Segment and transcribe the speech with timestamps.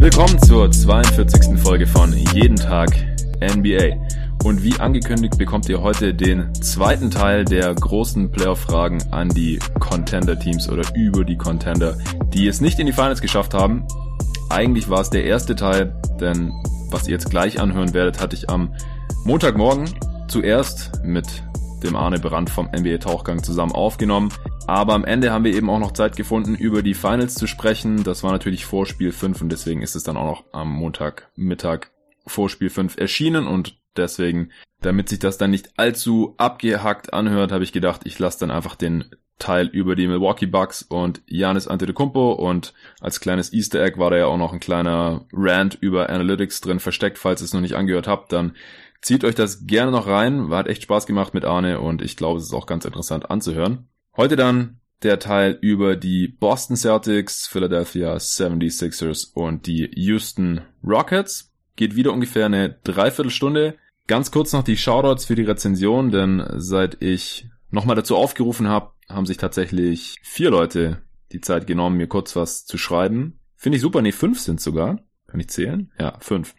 [0.00, 1.58] Willkommen zur 42.
[1.58, 2.88] Folge von Jeden Tag
[3.40, 3.96] NBA.
[4.44, 9.58] Und wie angekündigt bekommt ihr heute den zweiten Teil der großen Playoff-Fragen an die
[9.92, 11.98] Contender-Teams oder über die Contender,
[12.32, 13.86] die es nicht in die Finals geschafft haben.
[14.48, 16.50] Eigentlich war es der erste Teil, denn
[16.90, 18.74] was ihr jetzt gleich anhören werdet, hatte ich am
[19.24, 19.90] Montagmorgen
[20.28, 21.26] zuerst mit
[21.82, 24.30] dem Arne Brandt vom NBA Tauchgang zusammen aufgenommen.
[24.66, 28.02] Aber am Ende haben wir eben auch noch Zeit gefunden, über die Finals zu sprechen.
[28.02, 31.88] Das war natürlich vor Spiel 5 und deswegen ist es dann auch noch am Montagmittag
[32.26, 37.64] vor Spiel 5 erschienen und deswegen, damit sich das dann nicht allzu abgehackt anhört, habe
[37.64, 39.04] ich gedacht, ich lasse dann einfach den
[39.42, 44.16] Teil über die Milwaukee Bucks und Giannis Antetokounmpo und als kleines Easter Egg war da
[44.16, 47.74] ja auch noch ein kleiner Rant über Analytics drin versteckt, falls ihr es noch nicht
[47.74, 48.54] angehört habt, dann
[49.00, 52.38] zieht euch das gerne noch rein, hat echt Spaß gemacht mit Arne und ich glaube,
[52.38, 53.88] es ist auch ganz interessant anzuhören.
[54.16, 61.52] Heute dann der Teil über die Boston Celtics, Philadelphia 76ers und die Houston Rockets.
[61.74, 63.74] Geht wieder ungefähr eine Dreiviertelstunde.
[64.06, 68.91] Ganz kurz noch die Shoutouts für die Rezension, denn seit ich nochmal dazu aufgerufen habe,
[69.08, 73.38] haben sich tatsächlich vier Leute die Zeit genommen, mir kurz was zu schreiben.
[73.56, 75.00] Finde ich super, nee, fünf sind sogar.
[75.26, 75.90] Kann ich zählen?
[75.98, 76.54] Ja, fünf.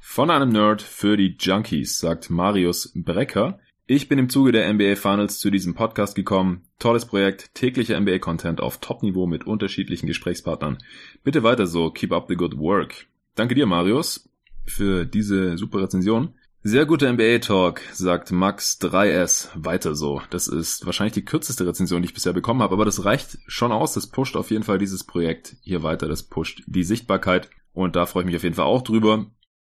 [0.00, 3.58] Von einem Nerd für die Junkies, sagt Marius Brecker.
[3.86, 6.62] Ich bin im Zuge der NBA Finals zu diesem Podcast gekommen.
[6.78, 10.78] Tolles Projekt, täglicher NBA-Content auf Top-Niveau mit unterschiedlichen Gesprächspartnern.
[11.22, 13.06] Bitte weiter so, keep up the good work.
[13.34, 14.28] Danke dir, Marius,
[14.64, 16.34] für diese super Rezension.
[16.66, 19.50] Sehr guter NBA-Talk, sagt Max 3S.
[19.54, 20.22] Weiter so.
[20.30, 23.70] Das ist wahrscheinlich die kürzeste Rezension, die ich bisher bekommen habe, aber das reicht schon
[23.70, 23.92] aus.
[23.92, 26.08] Das pusht auf jeden Fall dieses Projekt hier weiter.
[26.08, 27.50] Das pusht die Sichtbarkeit.
[27.74, 29.26] Und da freue ich mich auf jeden Fall auch drüber.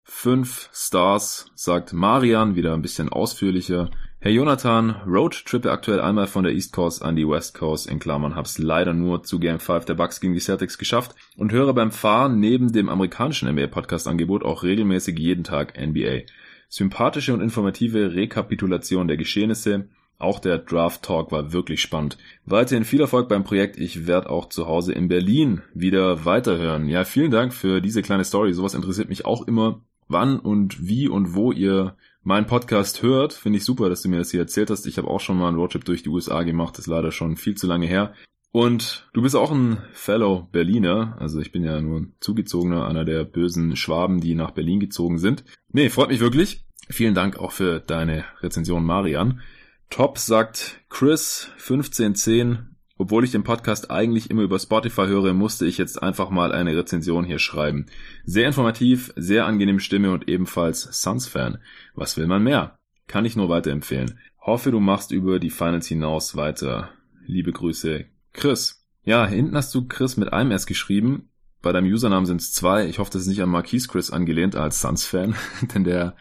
[0.02, 3.92] Fünf Stars, sagt Marian, wieder ein bisschen ausführlicher.
[4.19, 8.36] Herr Jonathan, Roadtrippe aktuell einmal von der East Coast an die West Coast, in Klammern,
[8.36, 11.92] hab's leider nur zu Game 5 der Bucks gegen die Celtics geschafft und höre beim
[11.92, 16.24] Fahren neben dem amerikanischen NBA-Podcast-Angebot auch regelmäßig jeden Tag NBA.
[16.69, 22.18] Sympathische und informative Rekapitulation der Geschehnisse, auch der Draft Talk war wirklich spannend.
[22.46, 23.78] Weiterhin viel Erfolg beim Projekt.
[23.78, 26.88] Ich werde auch zu Hause in Berlin wieder weiterhören.
[26.88, 28.53] Ja, vielen Dank für diese kleine Story.
[28.53, 33.31] Sowas interessiert mich auch immer wann und wie und wo ihr meinen Podcast hört.
[33.31, 34.86] Finde ich super, dass du mir das hier erzählt hast.
[34.88, 36.74] Ich habe auch schon mal einen Roadtrip durch die USA gemacht.
[36.74, 38.13] Das ist leider schon viel zu lange her.
[38.52, 41.18] Und du bist auch ein Fellow Berliner.
[41.20, 45.20] Also ich bin ja nur ein Zugezogener, einer der bösen Schwaben, die nach Berlin gezogen
[45.20, 45.44] sind.
[45.72, 46.66] Nee, freut mich wirklich.
[46.90, 49.42] Vielen Dank auch für deine Rezension, Marian.
[49.90, 52.70] Top sagt Chris 1510
[53.02, 56.76] obwohl ich den Podcast eigentlich immer über Spotify höre, musste ich jetzt einfach mal eine
[56.76, 57.86] Rezension hier schreiben.
[58.26, 61.60] Sehr informativ, sehr angenehme Stimme und ebenfalls Suns-Fan.
[61.96, 62.78] Was will man mehr?
[63.08, 64.20] Kann ich nur weiterempfehlen.
[64.42, 66.90] Hoffe, du machst über die Finals hinaus weiter.
[67.26, 68.85] Liebe Grüße, Chris.
[69.03, 71.29] Ja, hinten hast du Chris mit einem S geschrieben.
[71.62, 72.88] Bei deinem Username sind es zwei.
[72.88, 75.35] Ich hoffe, das ist nicht an Marquise Chris angelehnt als Suns-Fan,
[75.73, 76.16] denn der,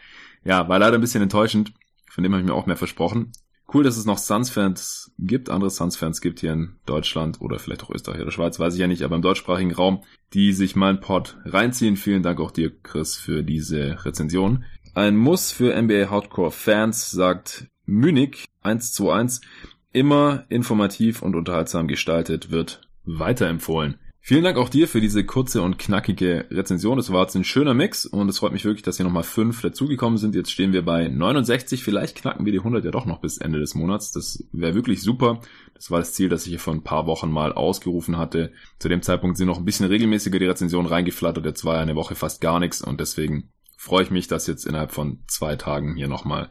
[0.45, 1.73] ja, war leider ein bisschen enttäuschend.
[2.11, 3.33] Von dem habe ich mir auch mehr versprochen.
[3.73, 7.91] Cool, dass es noch Suns-Fans gibt, andere Suns-Fans gibt hier in Deutschland oder vielleicht auch
[7.91, 10.03] Österreich oder Schweiz, weiß ich ja nicht, aber im deutschsprachigen Raum,
[10.33, 11.99] die sich meinen Pod reinziehen.
[11.99, 14.65] Vielen Dank auch dir, Chris, für diese Rezension.
[14.95, 19.47] Ein Muss für NBA Hardcore-Fans, sagt Munich 121.
[19.93, 23.99] Immer informativ und unterhaltsam gestaltet, wird weiterempfohlen.
[24.21, 26.99] Vielen Dank auch dir für diese kurze und knackige Rezension.
[26.99, 29.63] Das war jetzt ein schöner Mix und es freut mich wirklich, dass hier nochmal fünf
[29.63, 30.35] dazugekommen sind.
[30.35, 31.83] Jetzt stehen wir bei 69.
[31.83, 34.13] Vielleicht knacken wir die 100 ja doch noch bis Ende des Monats.
[34.13, 35.41] Das wäre wirklich super.
[35.73, 38.53] Das war das Ziel, das ich hier vor ein paar Wochen mal ausgerufen hatte.
[38.79, 41.47] Zu dem Zeitpunkt sind noch ein bisschen regelmäßiger die Rezensionen reingeflattert.
[41.47, 43.49] Jetzt war ja eine Woche fast gar nichts und deswegen
[43.79, 46.51] freue ich mich, dass jetzt innerhalb von zwei Tagen hier nochmal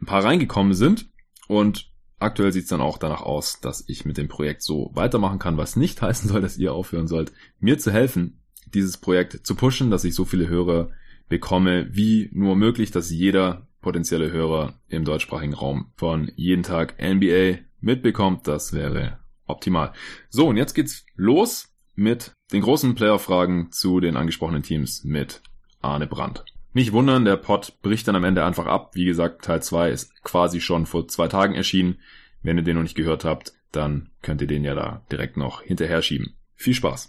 [0.00, 1.10] ein paar reingekommen sind.
[1.46, 5.38] Und Aktuell sieht es dann auch danach aus, dass ich mit dem Projekt so weitermachen
[5.38, 8.40] kann, was nicht heißen soll, dass ihr aufhören sollt, mir zu helfen,
[8.74, 10.90] dieses Projekt zu pushen, dass ich so viele Hörer
[11.28, 17.60] bekomme, wie nur möglich, dass jeder potenzielle Hörer im deutschsprachigen Raum von jeden Tag NBA
[17.80, 18.48] mitbekommt.
[18.48, 19.92] Das wäre optimal.
[20.28, 25.42] So, und jetzt geht's los mit den großen Player-Fragen zu den angesprochenen Teams mit
[25.80, 26.44] Arne Brandt.
[26.78, 28.94] Nicht wundern, der Pod bricht dann am Ende einfach ab.
[28.94, 31.98] Wie gesagt, Teil 2 ist quasi schon vor zwei Tagen erschienen.
[32.40, 35.60] Wenn ihr den noch nicht gehört habt, dann könnt ihr den ja da direkt noch
[35.60, 36.36] hinterher schieben.
[36.54, 37.08] Viel Spaß.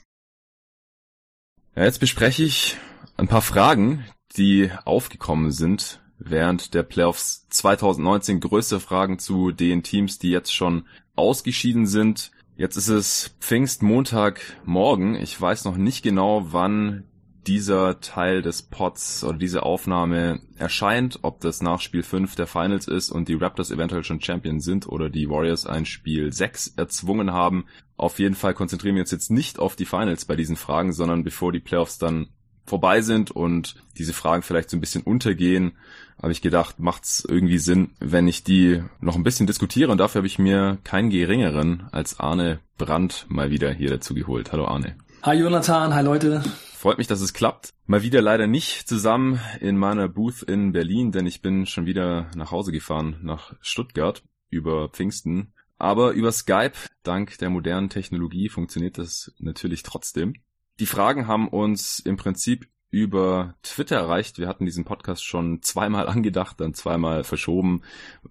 [1.75, 2.77] Ja, jetzt bespreche ich
[3.16, 4.04] ein paar Fragen,
[4.38, 8.39] die aufgekommen sind während der Playoffs 2019.
[8.39, 12.31] Größte Fragen zu den Teams, die jetzt schon ausgeschieden sind.
[12.57, 15.13] Jetzt ist es Pfingstmontagmorgen.
[15.13, 17.04] Ich weiß noch nicht genau, wann
[17.47, 22.88] dieser Teil des Pods oder diese Aufnahme erscheint, ob das nach Spiel 5 der Finals
[22.88, 27.31] ist und die Raptors eventuell schon Champion sind oder die Warriors ein Spiel 6 erzwungen
[27.31, 27.65] haben.
[27.97, 31.24] Auf jeden Fall konzentrieren wir uns jetzt nicht auf die Finals bei diesen Fragen, sondern
[31.24, 32.27] bevor die Playoffs dann
[32.65, 35.74] vorbei sind und diese Fragen vielleicht so ein bisschen untergehen,
[36.21, 39.97] habe ich gedacht, macht es irgendwie Sinn, wenn ich die noch ein bisschen diskutiere und
[39.97, 44.51] dafür habe ich mir keinen geringeren als Arne Brandt mal wieder hier dazu geholt.
[44.51, 44.95] Hallo Arne.
[45.21, 46.42] Hi Jonathan, hi Leute.
[46.77, 47.74] Freut mich, dass es klappt.
[47.88, 52.31] Mal wieder leider nicht zusammen in meiner Booth in Berlin, denn ich bin schon wieder
[52.36, 55.51] nach Hause gefahren, nach Stuttgart über Pfingsten.
[55.77, 56.71] Aber über Skype,
[57.04, 60.36] dank der modernen Technologie, funktioniert das natürlich trotzdem.
[60.80, 64.38] Die Fragen haben uns im Prinzip über Twitter erreicht.
[64.38, 67.81] Wir hatten diesen Podcast schon zweimal angedacht, dann zweimal verschoben.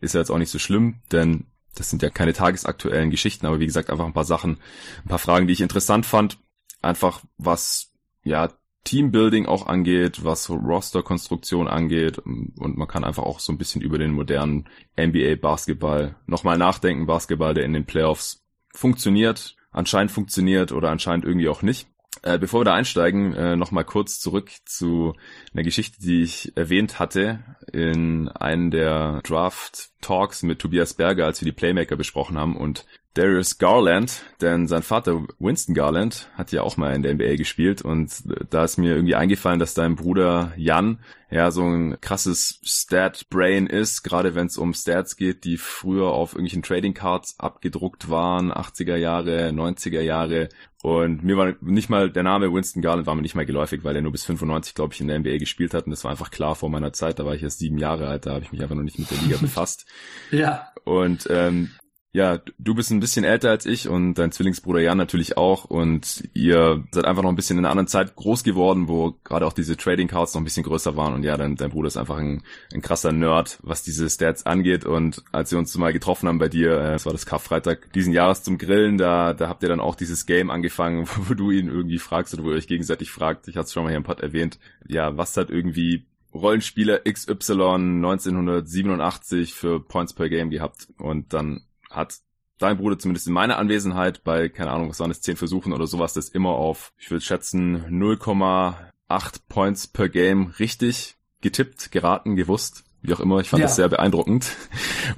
[0.00, 1.44] Ist ja jetzt auch nicht so schlimm, denn
[1.75, 4.56] das sind ja keine tagesaktuellen Geschichten, aber wie gesagt, einfach ein paar Sachen,
[5.05, 6.38] ein paar Fragen, die ich interessant fand.
[6.80, 7.92] Einfach was,
[8.22, 8.48] ja,
[8.84, 13.98] Teambuilding auch angeht, was Rosterkonstruktion angeht und man kann einfach auch so ein bisschen über
[13.98, 14.66] den modernen
[14.98, 17.04] NBA Basketball nochmal nachdenken.
[17.04, 21.86] Basketball, der in den Playoffs funktioniert, anscheinend funktioniert oder anscheinend irgendwie auch nicht.
[22.22, 25.14] Äh, bevor wir da einsteigen, äh, nochmal kurz zurück zu
[25.52, 27.40] einer Geschichte, die ich erwähnt hatte
[27.72, 32.86] in einem der Draft Talks mit Tobias Berger, als wir die Playmaker besprochen haben und
[33.19, 37.82] Darius Garland, denn sein Vater Winston Garland hat ja auch mal in der NBA gespielt
[37.82, 38.12] und
[38.49, 44.05] da ist mir irgendwie eingefallen, dass dein Bruder Jan ja so ein krasses Stat-Brain ist,
[44.05, 48.94] gerade wenn es um Stats geht, die früher auf irgendwelchen Trading Cards abgedruckt waren, 80er
[48.94, 50.49] Jahre, 90er Jahre
[50.85, 53.97] und mir war nicht mal der Name Winston Garland war mir nicht mal geläufig, weil
[53.97, 56.31] er nur bis 95, glaube ich, in der NBA gespielt hat und das war einfach
[56.31, 58.62] klar vor meiner Zeit, da war ich erst sieben Jahre alt, da habe ich mich
[58.62, 59.87] einfach noch nicht mit der Liga befasst.
[60.31, 60.69] ja.
[60.85, 61.73] Und ähm,
[62.12, 66.26] ja, du bist ein bisschen älter als ich und dein Zwillingsbruder Jan natürlich auch und
[66.32, 69.52] ihr seid einfach noch ein bisschen in einer anderen Zeit groß geworden, wo gerade auch
[69.52, 72.16] diese Trading Cards noch ein bisschen größer waren und ja, dein, dein Bruder ist einfach
[72.16, 76.38] ein, ein krasser Nerd, was diese Stats angeht und als wir uns mal getroffen haben
[76.38, 79.69] bei dir, äh, es war das Karfreitag diesen Jahres zum Grillen, da, da habt ihr
[79.69, 83.10] dann auch dieses Game angefangen, wo du ihn irgendwie fragst oder wo ihr euch gegenseitig
[83.10, 87.00] fragt, ich hatte es schon mal hier im Pod erwähnt, ja, was hat irgendwie Rollenspieler
[87.00, 90.88] XY 1987 für Points per Game gehabt?
[90.99, 92.19] Und dann hat
[92.58, 95.87] dein Bruder zumindest in meiner Anwesenheit bei, keine Ahnung, was waren es, 10 Versuchen oder
[95.87, 102.85] sowas, das immer auf, ich würde schätzen, 0,8 Points per Game richtig getippt, geraten, gewusst.
[103.00, 103.67] Wie auch immer, ich fand ja.
[103.67, 104.56] das sehr beeindruckend.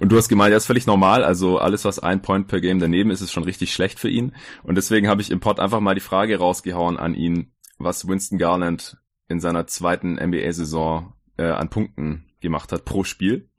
[0.00, 1.24] Und du hast gemeint, ja, ist völlig normal.
[1.24, 4.34] Also alles, was ein Point per Game daneben ist, ist schon richtig schlecht für ihn.
[4.62, 8.36] Und deswegen habe ich im Pod einfach mal die Frage rausgehauen an ihn, was Winston
[8.36, 13.49] Garland in seiner zweiten NBA-Saison äh, an Punkten gemacht hat pro Spiel.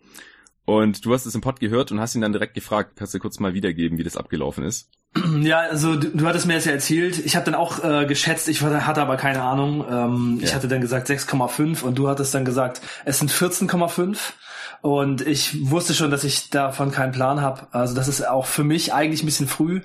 [0.66, 3.20] Und du hast es im Pod gehört und hast ihn dann direkt gefragt, kannst du
[3.20, 4.90] kurz mal wiedergeben, wie das abgelaufen ist?
[5.42, 7.20] Ja, also du, du hattest mir das ja erzählt.
[7.26, 9.86] Ich habe dann auch äh, geschätzt, ich hatte aber keine Ahnung.
[9.90, 10.48] Ähm, ja.
[10.48, 14.18] Ich hatte dann gesagt 6,5 und du hattest dann gesagt, es sind 14,5.
[14.82, 17.68] Und ich wusste schon, dass ich davon keinen Plan habe.
[17.72, 19.82] Also das ist auch für mich eigentlich ein bisschen früh.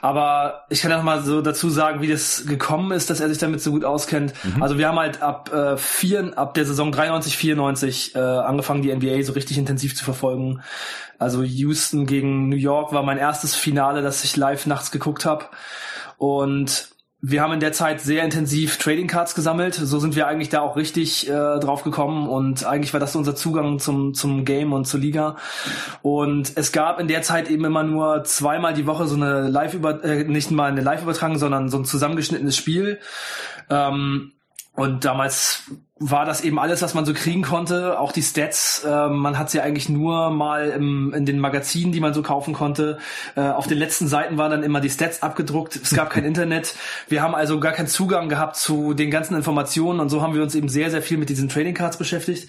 [0.00, 3.38] Aber ich kann auch mal so dazu sagen, wie das gekommen ist, dass er sich
[3.38, 4.34] damit so gut auskennt.
[4.42, 4.60] Mhm.
[4.60, 8.92] Also wir haben halt ab äh, vier, ab der Saison 93, 94 äh, angefangen, die
[8.92, 10.60] NBA so richtig intensiv zu verfolgen.
[11.18, 15.46] Also Houston gegen New York war mein erstes Finale, das ich live nachts geguckt habe.
[16.18, 16.92] Und
[17.24, 19.74] wir haben in der Zeit sehr intensiv Trading Cards gesammelt.
[19.74, 23.36] So sind wir eigentlich da auch richtig äh, drauf gekommen und eigentlich war das unser
[23.36, 25.36] Zugang zum zum Game und zur Liga.
[26.02, 29.72] Und es gab in der Zeit eben immer nur zweimal die Woche so eine Live
[29.72, 32.98] über äh, nicht mal eine Live Übertragung, sondern so ein zusammengeschnittenes Spiel.
[33.70, 34.32] Ähm,
[34.74, 35.64] und damals
[35.98, 38.00] war das eben alles, was man so kriegen konnte.
[38.00, 42.00] Auch die Stats, äh, man hat sie eigentlich nur mal im, in den Magazinen, die
[42.00, 42.98] man so kaufen konnte.
[43.36, 45.76] Äh, auf den letzten Seiten waren dann immer die Stats abgedruckt.
[45.76, 46.74] Es gab kein Internet.
[47.08, 50.42] Wir haben also gar keinen Zugang gehabt zu den ganzen Informationen und so haben wir
[50.42, 52.48] uns eben sehr, sehr viel mit diesen Trading Cards beschäftigt.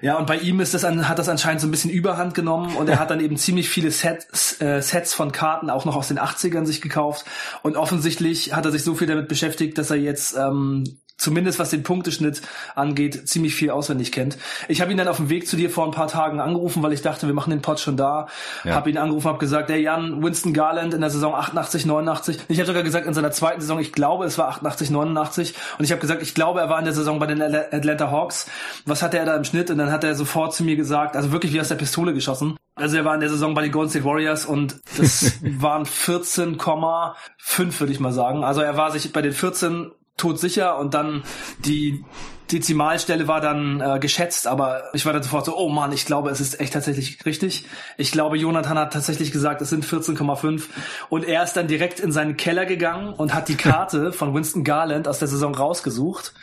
[0.00, 2.76] Ja, und bei ihm ist das an, hat das anscheinend so ein bisschen Überhand genommen
[2.76, 6.08] und er hat dann eben ziemlich viele Sets, äh, Sets von Karten auch noch aus
[6.08, 7.24] den 80ern sich gekauft.
[7.62, 10.84] Und offensichtlich hat er sich so viel damit beschäftigt, dass er jetzt ähm,
[11.16, 12.42] zumindest was den Punkteschnitt
[12.74, 14.36] angeht, ziemlich viel auswendig kennt.
[14.68, 16.92] Ich habe ihn dann auf dem Weg zu dir vor ein paar Tagen angerufen, weil
[16.92, 18.26] ich dachte, wir machen den Pod schon da.
[18.64, 18.74] Ja.
[18.74, 22.38] Habe ihn angerufen, habe gesagt, der Jan, Winston Garland in der Saison 88, 89.
[22.48, 25.54] Ich habe sogar gesagt, in seiner zweiten Saison, ich glaube, es war 88, 89.
[25.78, 28.48] Und ich habe gesagt, ich glaube, er war in der Saison bei den Atlanta Hawks.
[28.84, 29.70] Was hatte er da im Schnitt?
[29.70, 32.56] Und dann hat er sofort zu mir gesagt, also wirklich wie aus der Pistole geschossen.
[32.74, 37.80] Also er war in der Saison bei den Golden State Warriors und das waren 14,5
[37.80, 38.44] würde ich mal sagen.
[38.44, 41.22] Also er war sich bei den 14 todsicher und dann
[41.58, 42.04] die
[42.52, 46.30] Dezimalstelle war dann äh, geschätzt, aber ich war dann sofort so, oh Mann, ich glaube,
[46.30, 47.64] es ist echt tatsächlich richtig.
[47.96, 50.62] Ich glaube, Jonathan hat tatsächlich gesagt, es sind 14,5
[51.08, 54.64] und er ist dann direkt in seinen Keller gegangen und hat die Karte von Winston
[54.64, 56.34] Garland aus der Saison rausgesucht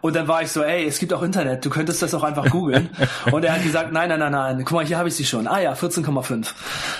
[0.00, 2.50] und dann war ich so, ey, es gibt auch Internet, du könntest das auch einfach
[2.50, 2.90] googeln
[3.32, 5.46] und er hat gesagt, nein, nein, nein, nein, guck mal, hier habe ich sie schon.
[5.46, 6.46] Ah ja, 14,5.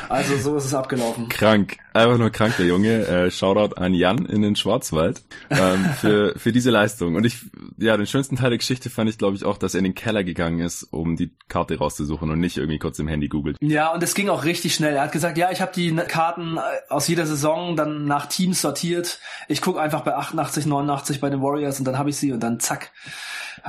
[0.09, 1.29] Also so ist es abgelaufen.
[1.29, 3.07] Krank, einfach nur krank, der Junge.
[3.07, 7.15] Äh, Shoutout an Jan in den Schwarzwald ähm, für, für diese Leistung.
[7.15, 7.39] Und ich,
[7.77, 9.95] ja, den schönsten Teil der Geschichte fand ich, glaube ich, auch, dass er in den
[9.95, 13.57] Keller gegangen ist, um die Karte rauszusuchen und nicht irgendwie kurz im Handy googelt.
[13.61, 14.95] Ja, und es ging auch richtig schnell.
[14.95, 18.61] Er hat gesagt, ja, ich habe die Karten äh, aus jeder Saison dann nach Teams
[18.61, 19.21] sortiert.
[19.49, 22.41] Ich gucke einfach bei 88, 89 bei den Warriors und dann habe ich sie und
[22.41, 22.91] dann zack,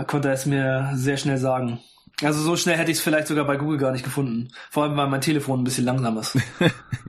[0.08, 1.80] konnte er es mir sehr schnell sagen.
[2.22, 4.50] Also so schnell hätte ich es vielleicht sogar bei Google gar nicht gefunden.
[4.70, 6.38] Vor allem, weil mein Telefon ein bisschen langsam ist.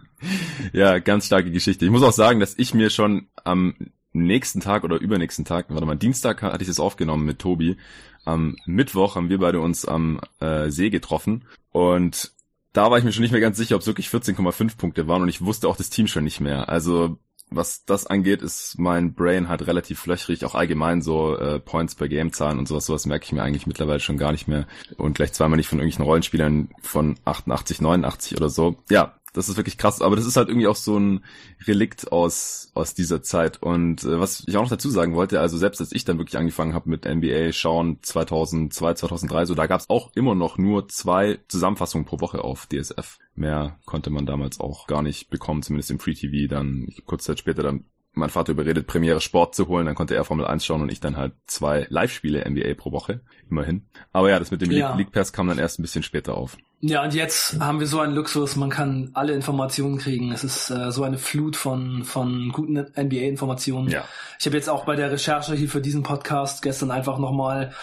[0.72, 1.84] ja, ganz starke Geschichte.
[1.84, 3.74] Ich muss auch sagen, dass ich mir schon am
[4.12, 7.76] nächsten Tag oder übernächsten Tag, warte mal, Dienstag hatte ich das aufgenommen mit Tobi.
[8.24, 12.32] Am Mittwoch haben wir beide uns am äh, See getroffen und
[12.72, 15.22] da war ich mir schon nicht mehr ganz sicher, ob es wirklich 14,5 Punkte waren
[15.22, 16.68] und ich wusste auch das Team schon nicht mehr.
[16.68, 17.18] Also
[17.50, 22.08] was das angeht, ist mein Brain halt relativ löchrig, auch allgemein so äh, Points per
[22.08, 25.14] Game Zahlen und sowas, sowas merke ich mir eigentlich mittlerweile schon gar nicht mehr und
[25.14, 28.76] gleich zweimal nicht von irgendwelchen Rollenspielern von 88, 89 oder so.
[28.88, 31.24] Ja, das ist wirklich krass, aber das ist halt irgendwie auch so ein
[31.66, 35.56] Relikt aus aus dieser Zeit und äh, was ich auch noch dazu sagen wollte, also
[35.56, 39.90] selbst als ich dann wirklich angefangen habe mit NBA schauen 2002, 2003, so da gab's
[39.90, 43.18] auch immer noch nur zwei Zusammenfassungen pro Woche auf DSF.
[43.34, 47.38] Mehr konnte man damals auch gar nicht bekommen, zumindest im Free TV dann kurz Zeit
[47.38, 50.82] später dann mein Vater überredet, Premiere Sport zu holen, dann konnte er Formel 1 schauen
[50.82, 53.86] und ich dann halt zwei Live-Spiele NBA pro Woche, immerhin.
[54.12, 54.96] Aber ja, das mit dem ja.
[54.96, 56.56] League Pass kam dann erst ein bisschen später auf.
[56.82, 60.32] Ja, und jetzt haben wir so einen Luxus, man kann alle Informationen kriegen.
[60.32, 63.88] Es ist äh, so eine Flut von, von guten NBA-Informationen.
[63.90, 64.06] Ja.
[64.38, 67.74] Ich habe jetzt auch bei der Recherche hier für diesen Podcast gestern einfach nochmal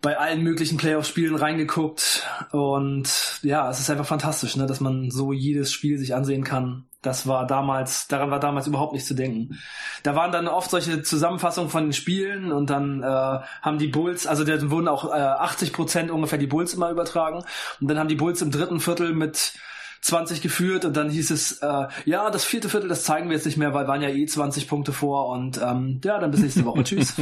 [0.00, 2.26] bei allen möglichen Playoff-Spielen reingeguckt.
[2.52, 6.86] Und ja, es ist einfach fantastisch, ne, dass man so jedes Spiel sich ansehen kann.
[7.06, 9.58] Das war damals, daran war damals überhaupt nicht zu denken.
[10.02, 14.26] Da waren dann oft solche Zusammenfassungen von den Spielen und dann äh, haben die Bulls,
[14.26, 17.44] also da wurden auch äh, 80 Prozent ungefähr die Bulls immer übertragen
[17.80, 19.52] und dann haben die Bulls im dritten Viertel mit
[20.00, 23.46] 20 geführt und dann hieß es, äh, ja, das vierte Viertel, das zeigen wir jetzt
[23.46, 26.64] nicht mehr, weil waren ja eh 20 Punkte vor und ähm, ja, dann bis nächste
[26.64, 26.82] Woche.
[26.84, 27.14] Tschüss.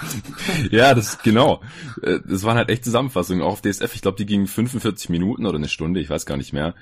[0.70, 1.62] ja, das genau.
[2.02, 3.94] Äh, das waren halt echt Zusammenfassungen, auch auf DSF.
[3.94, 6.74] Ich glaube, die gingen 45 Minuten oder eine Stunde, ich weiß gar nicht mehr.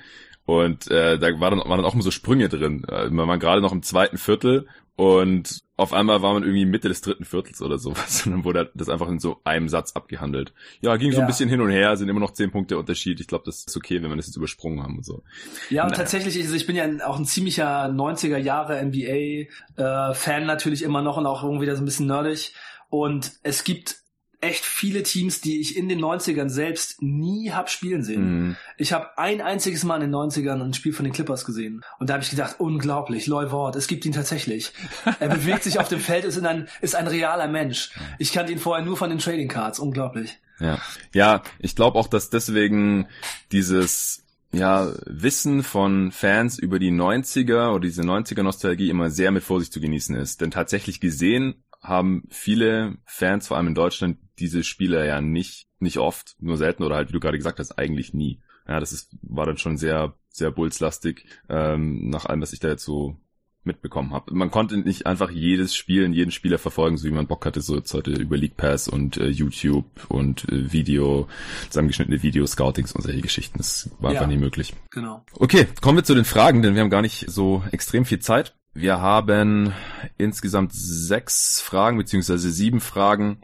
[0.51, 2.83] Und äh, da war dann, waren dann auch immer so Sprünge drin.
[2.89, 4.67] Äh, man war gerade noch im zweiten Viertel
[4.97, 8.23] und auf einmal war man irgendwie Mitte des dritten Viertels oder sowas.
[8.25, 10.53] Und dann wurde das einfach in so einem Satz abgehandelt.
[10.81, 11.23] Ja, ging so ja.
[11.23, 13.21] ein bisschen hin und her, sind immer noch zehn Punkte Unterschied.
[13.21, 15.23] Ich glaube, das ist okay, wenn wir das jetzt übersprungen haben und so.
[15.69, 16.03] Ja, und naja.
[16.03, 21.15] tatsächlich, also ich bin ja auch ein ziemlicher 90er Jahre NBA-Fan äh, natürlich immer noch
[21.15, 22.53] und auch irgendwie da so ein bisschen nerdig.
[22.89, 24.00] Und es gibt
[24.41, 28.23] echt viele Teams, die ich in den 90ern selbst nie hab spielen sehen.
[28.23, 28.55] Mhm.
[28.77, 31.83] Ich habe ein einziges Mal in den 90ern ein Spiel von den Clippers gesehen.
[31.99, 34.73] Und da habe ich gedacht, unglaublich, Loy Ward, es gibt ihn tatsächlich.
[35.19, 37.91] er bewegt sich auf dem Feld, ist, ein, ist ein realer Mensch.
[38.17, 40.39] Ich kannte ihn vorher nur von den Trading Cards, unglaublich.
[40.59, 40.79] Ja,
[41.13, 43.07] ja ich glaube auch, dass deswegen
[43.51, 49.43] dieses ja, Wissen von Fans über die 90er oder diese 90er Nostalgie immer sehr mit
[49.43, 50.41] Vorsicht zu genießen ist.
[50.41, 55.97] Denn tatsächlich gesehen haben viele Fans, vor allem in Deutschland, diese Spiele ja nicht, nicht
[55.97, 58.39] oft, nur selten oder halt, wie du gerade gesagt hast, eigentlich nie.
[58.67, 62.69] Ja, das ist, war dann schon sehr, sehr bullslastig, ähm, nach allem, was ich da
[62.69, 63.17] jetzt so
[63.63, 64.33] mitbekommen habe.
[64.33, 67.61] Man konnte nicht einfach jedes Spiel in jeden Spieler verfolgen, so wie man Bock hatte,
[67.61, 71.27] so jetzt heute über League Pass und äh, YouTube und äh, Video,
[71.69, 73.59] zusammengeschnittene Video, Scoutings und solche Geschichten.
[73.59, 74.73] Das war ja, einfach nie möglich.
[74.89, 75.23] Genau.
[75.33, 78.55] Okay, kommen wir zu den Fragen, denn wir haben gar nicht so extrem viel Zeit.
[78.73, 79.73] Wir haben
[80.17, 83.41] insgesamt sechs Fragen beziehungsweise sieben Fragen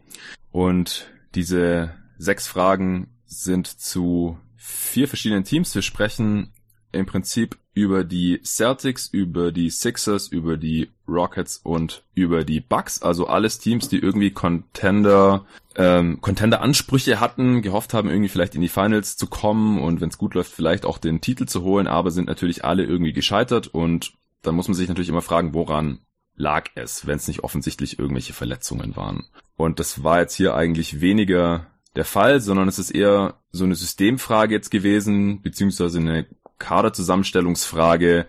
[0.52, 5.76] und diese sechs Fragen sind zu vier verschiedenen Teams.
[5.76, 6.54] Wir sprechen
[6.94, 13.02] im Prinzip über die Celtics, über die Sixers, über die Rockets und über die Bucks.
[13.02, 18.70] Also alles Teams, die irgendwie Contender, ähm, Contender-Ansprüche hatten, gehofft haben, irgendwie vielleicht in die
[18.70, 22.12] Finals zu kommen und wenn es gut läuft, vielleicht auch den Titel zu holen, aber
[22.12, 26.00] sind natürlich alle irgendwie gescheitert und dann muss man sich natürlich immer fragen, woran
[26.36, 29.26] lag es, wenn es nicht offensichtlich irgendwelche Verletzungen waren.
[29.56, 33.76] Und das war jetzt hier eigentlich weniger der Fall, sondern es ist eher so eine
[33.76, 36.28] Systemfrage jetzt gewesen, beziehungsweise eine
[36.60, 38.28] Kaderzusammenstellungsfrage.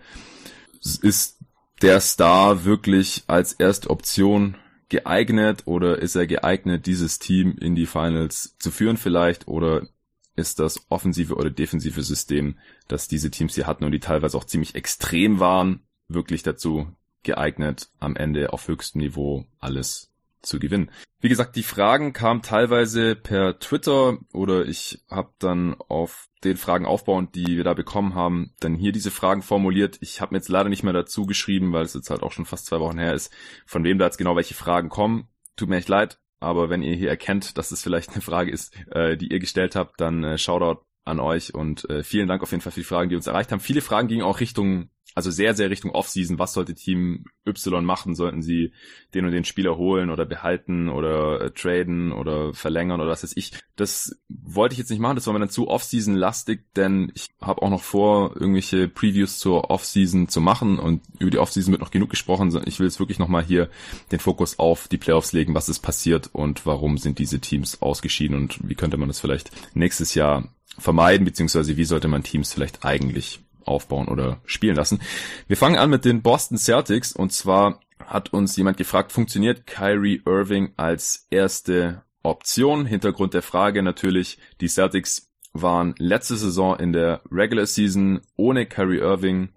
[0.81, 1.39] Ist
[1.81, 4.55] der Star wirklich als erste Option
[4.89, 9.87] geeignet oder ist er geeignet, dieses Team in die Finals zu führen vielleicht oder
[10.35, 14.45] ist das offensive oder defensive System, das diese Teams hier hatten und die teilweise auch
[14.45, 16.87] ziemlich extrem waren, wirklich dazu
[17.23, 20.11] geeignet, am Ende auf höchstem Niveau alles
[20.41, 20.91] zu gewinnen.
[21.21, 26.85] Wie gesagt, die Fragen kamen teilweise per Twitter oder ich habe dann auf den Fragen
[26.85, 29.97] aufbauend, die wir da bekommen haben, dann hier diese Fragen formuliert.
[29.99, 32.45] Ich habe mir jetzt leider nicht mehr dazu geschrieben, weil es jetzt halt auch schon
[32.45, 33.33] fast zwei Wochen her ist,
[33.65, 35.27] von wem da jetzt genau welche Fragen kommen.
[35.57, 38.73] Tut mir echt leid, aber wenn ihr hier erkennt, dass es vielleicht eine Frage ist,
[38.91, 42.51] äh, die ihr gestellt habt, dann äh, Shoutout an euch und äh, vielen Dank auf
[42.51, 43.59] jeden Fall für die Fragen, die uns erreicht haben.
[43.59, 46.39] Viele Fragen gingen auch Richtung also sehr, sehr Richtung Offseason.
[46.39, 48.15] Was sollte Team Y machen?
[48.15, 48.73] Sollten sie
[49.13, 53.33] den und den Spieler holen oder behalten oder äh, traden oder verlängern oder was weiß
[53.35, 53.53] ich?
[53.75, 55.15] Das wollte ich jetzt nicht machen.
[55.15, 59.39] Das war mir dann zu Offseason lastig, denn ich habe auch noch vor, irgendwelche Previews
[59.39, 62.49] zur Offseason zu machen und über die Offseason wird noch genug gesprochen.
[62.65, 63.69] Ich will jetzt wirklich nochmal hier
[64.11, 65.55] den Fokus auf die Playoffs legen.
[65.55, 69.51] Was ist passiert und warum sind diese Teams ausgeschieden und wie könnte man das vielleicht
[69.75, 70.49] nächstes Jahr
[70.79, 74.99] vermeiden, beziehungsweise wie sollte man Teams vielleicht eigentlich aufbauen oder spielen lassen.
[75.47, 80.21] Wir fangen an mit den Boston Celtics und zwar hat uns jemand gefragt, funktioniert Kyrie
[80.25, 82.85] Irving als erste Option?
[82.85, 88.99] Hintergrund der Frage natürlich, die Celtics waren letzte Saison in der Regular Season ohne Kyrie
[88.99, 89.49] Irving,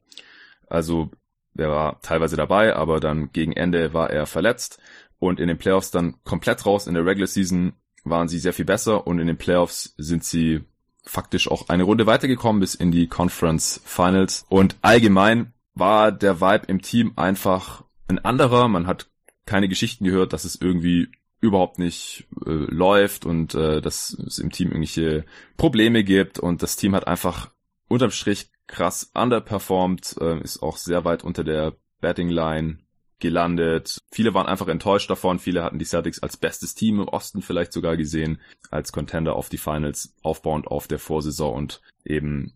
[0.69, 1.11] also
[1.57, 4.81] er war teilweise dabei, aber dann gegen Ende war er verletzt
[5.19, 6.87] und in den Playoffs dann komplett raus.
[6.87, 7.75] In der Regular Season
[8.05, 10.65] waren sie sehr viel besser und in den Playoffs sind sie
[11.03, 14.45] faktisch auch eine Runde weitergekommen bis in die Conference Finals.
[14.49, 18.69] Und allgemein war der Vibe im Team einfach ein anderer.
[18.69, 19.09] Man hat
[19.47, 21.09] keine Geschichten gehört, dass es irgendwie
[21.41, 25.25] überhaupt nicht äh, läuft und äh, dass es im Team irgendwelche
[25.57, 27.51] Probleme gibt und das Team hat einfach
[27.89, 32.79] unterm Strich krass underperformed, äh, ist auch sehr weit unter der Betting Line
[33.23, 33.99] gelandet.
[34.11, 35.39] Viele waren einfach enttäuscht davon.
[35.39, 39.49] Viele hatten die Celtics als bestes Team im Osten vielleicht sogar gesehen, als Contender auf
[39.49, 42.53] die Finals, aufbauend auf der Vorsaison und eben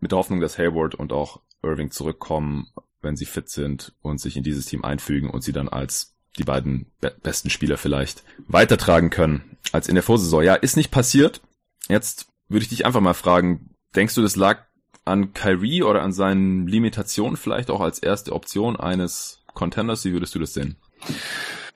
[0.00, 2.68] mit der Hoffnung, dass Hayward und auch Irving zurückkommen,
[3.02, 6.44] wenn sie fit sind und sich in dieses Team einfügen und sie dann als die
[6.44, 10.42] beiden be besten Spieler vielleicht weitertragen können als in der Vorsaison.
[10.42, 11.40] Ja, ist nicht passiert.
[11.88, 14.66] Jetzt würde ich dich einfach mal fragen, denkst du, das lag
[15.04, 20.04] an Kyrie oder an seinen Limitationen vielleicht auch als erste Option eines Contenders?
[20.04, 20.76] Wie würdest du das sehen?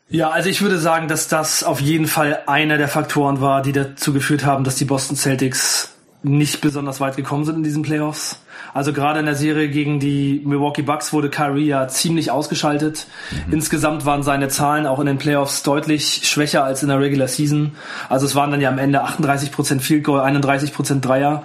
[0.08, 3.72] Ja, also ich würde sagen, dass das auf jeden Fall einer der Faktoren war, die
[3.72, 8.40] dazu geführt haben, dass die Boston Celtics nicht besonders weit gekommen sind in diesen Playoffs.
[8.74, 13.06] Also gerade in der Serie gegen die Milwaukee Bucks wurde Kyrie ja ziemlich ausgeschaltet.
[13.46, 13.54] Mhm.
[13.54, 17.72] Insgesamt waren seine Zahlen auch in den Playoffs deutlich schwächer als in der Regular Season.
[18.08, 21.44] Also es waren dann ja am Ende 38% Field Goal, 31% Dreier.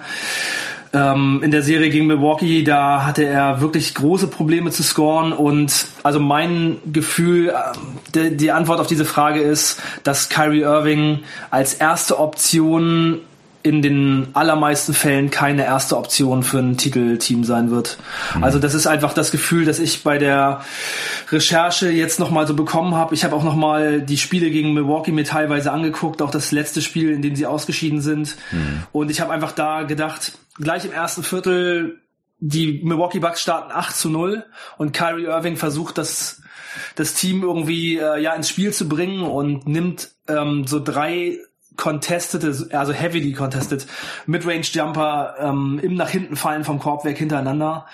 [0.96, 5.88] Ähm, in der Serie gegen Milwaukee, da hatte er wirklich große Probleme zu scoren und
[6.02, 7.52] also mein Gefühl, äh,
[8.14, 11.18] die, die Antwort auf diese Frage ist, dass Kyrie Irving
[11.50, 13.20] als erste Option
[13.66, 17.98] in den allermeisten Fällen keine erste Option für ein Titelteam sein wird.
[18.36, 18.44] Mhm.
[18.44, 20.60] Also das ist einfach das Gefühl, dass ich bei der
[21.32, 23.12] Recherche jetzt nochmal so bekommen habe.
[23.16, 27.10] Ich habe auch nochmal die Spiele gegen Milwaukee mir teilweise angeguckt, auch das letzte Spiel,
[27.10, 28.36] in dem sie ausgeschieden sind.
[28.52, 28.84] Mhm.
[28.92, 31.98] Und ich habe einfach da gedacht, gleich im ersten Viertel
[32.38, 34.44] die Milwaukee Bucks starten 8 zu 0
[34.78, 36.40] und Kyrie Irving versucht das
[36.94, 41.38] das Team irgendwie äh, ja ins Spiel zu bringen und nimmt ähm, so drei
[41.76, 43.86] contested, also heavily contested
[44.26, 47.86] Midrange Jumper ähm, im nach hinten fallen vom Korb weg hintereinander.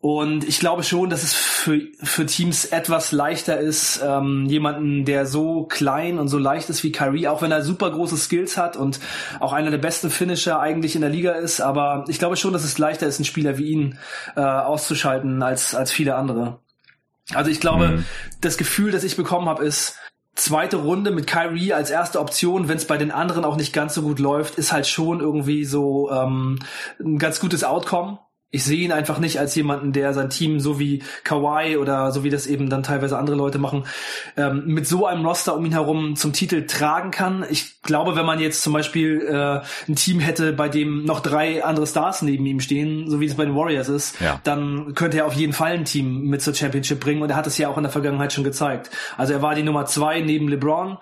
[0.00, 5.26] Und ich glaube schon, dass es für, für Teams etwas leichter ist, ähm, jemanden, der
[5.26, 8.76] so klein und so leicht ist wie Kyrie, auch wenn er super große Skills hat
[8.76, 9.00] und
[9.40, 11.60] auch einer der besten Finisher eigentlich in der Liga ist.
[11.60, 13.98] Aber ich glaube schon, dass es leichter ist, einen Spieler wie ihn
[14.36, 16.60] äh, auszuschalten als, als viele andere.
[17.34, 18.04] Also ich glaube, mhm.
[18.40, 19.96] das Gefühl, das ich bekommen habe, ist,
[20.38, 23.94] zweite Runde mit Kyrie als erste Option, wenn es bei den anderen auch nicht ganz
[23.94, 26.58] so gut läuft, ist halt schon irgendwie so ähm,
[27.00, 28.18] ein ganz gutes Outcome
[28.50, 32.24] ich sehe ihn einfach nicht als jemanden, der sein Team so wie Kawhi oder so
[32.24, 33.84] wie das eben dann teilweise andere Leute machen,
[34.38, 37.44] ähm, mit so einem Roster um ihn herum zum Titel tragen kann.
[37.50, 41.62] Ich glaube, wenn man jetzt zum Beispiel äh, ein Team hätte, bei dem noch drei
[41.62, 44.40] andere Stars neben ihm stehen, so wie es bei den Warriors ist, ja.
[44.44, 47.46] dann könnte er auf jeden Fall ein Team mit zur Championship bringen und er hat
[47.46, 48.88] es ja auch in der Vergangenheit schon gezeigt.
[49.18, 50.96] Also er war die Nummer zwei neben LeBron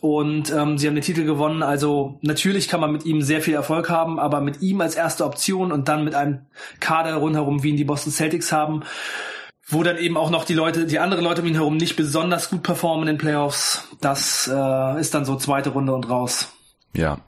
[0.00, 1.62] und ähm, sie haben den Titel gewonnen.
[1.62, 5.24] Also natürlich kann man mit ihm sehr viel Erfolg haben, aber mit ihm als erste
[5.24, 6.40] Option und dann mit einem
[6.88, 8.82] Kader rundherum, wie ihn die Boston Celtics haben,
[9.66, 12.48] wo dann eben auch noch die Leute, die anderen Leute um ihn herum nicht besonders
[12.48, 13.86] gut performen in den Playoffs.
[14.00, 16.50] Das äh, ist dann so zweite Runde und raus.
[16.94, 17.18] Ja.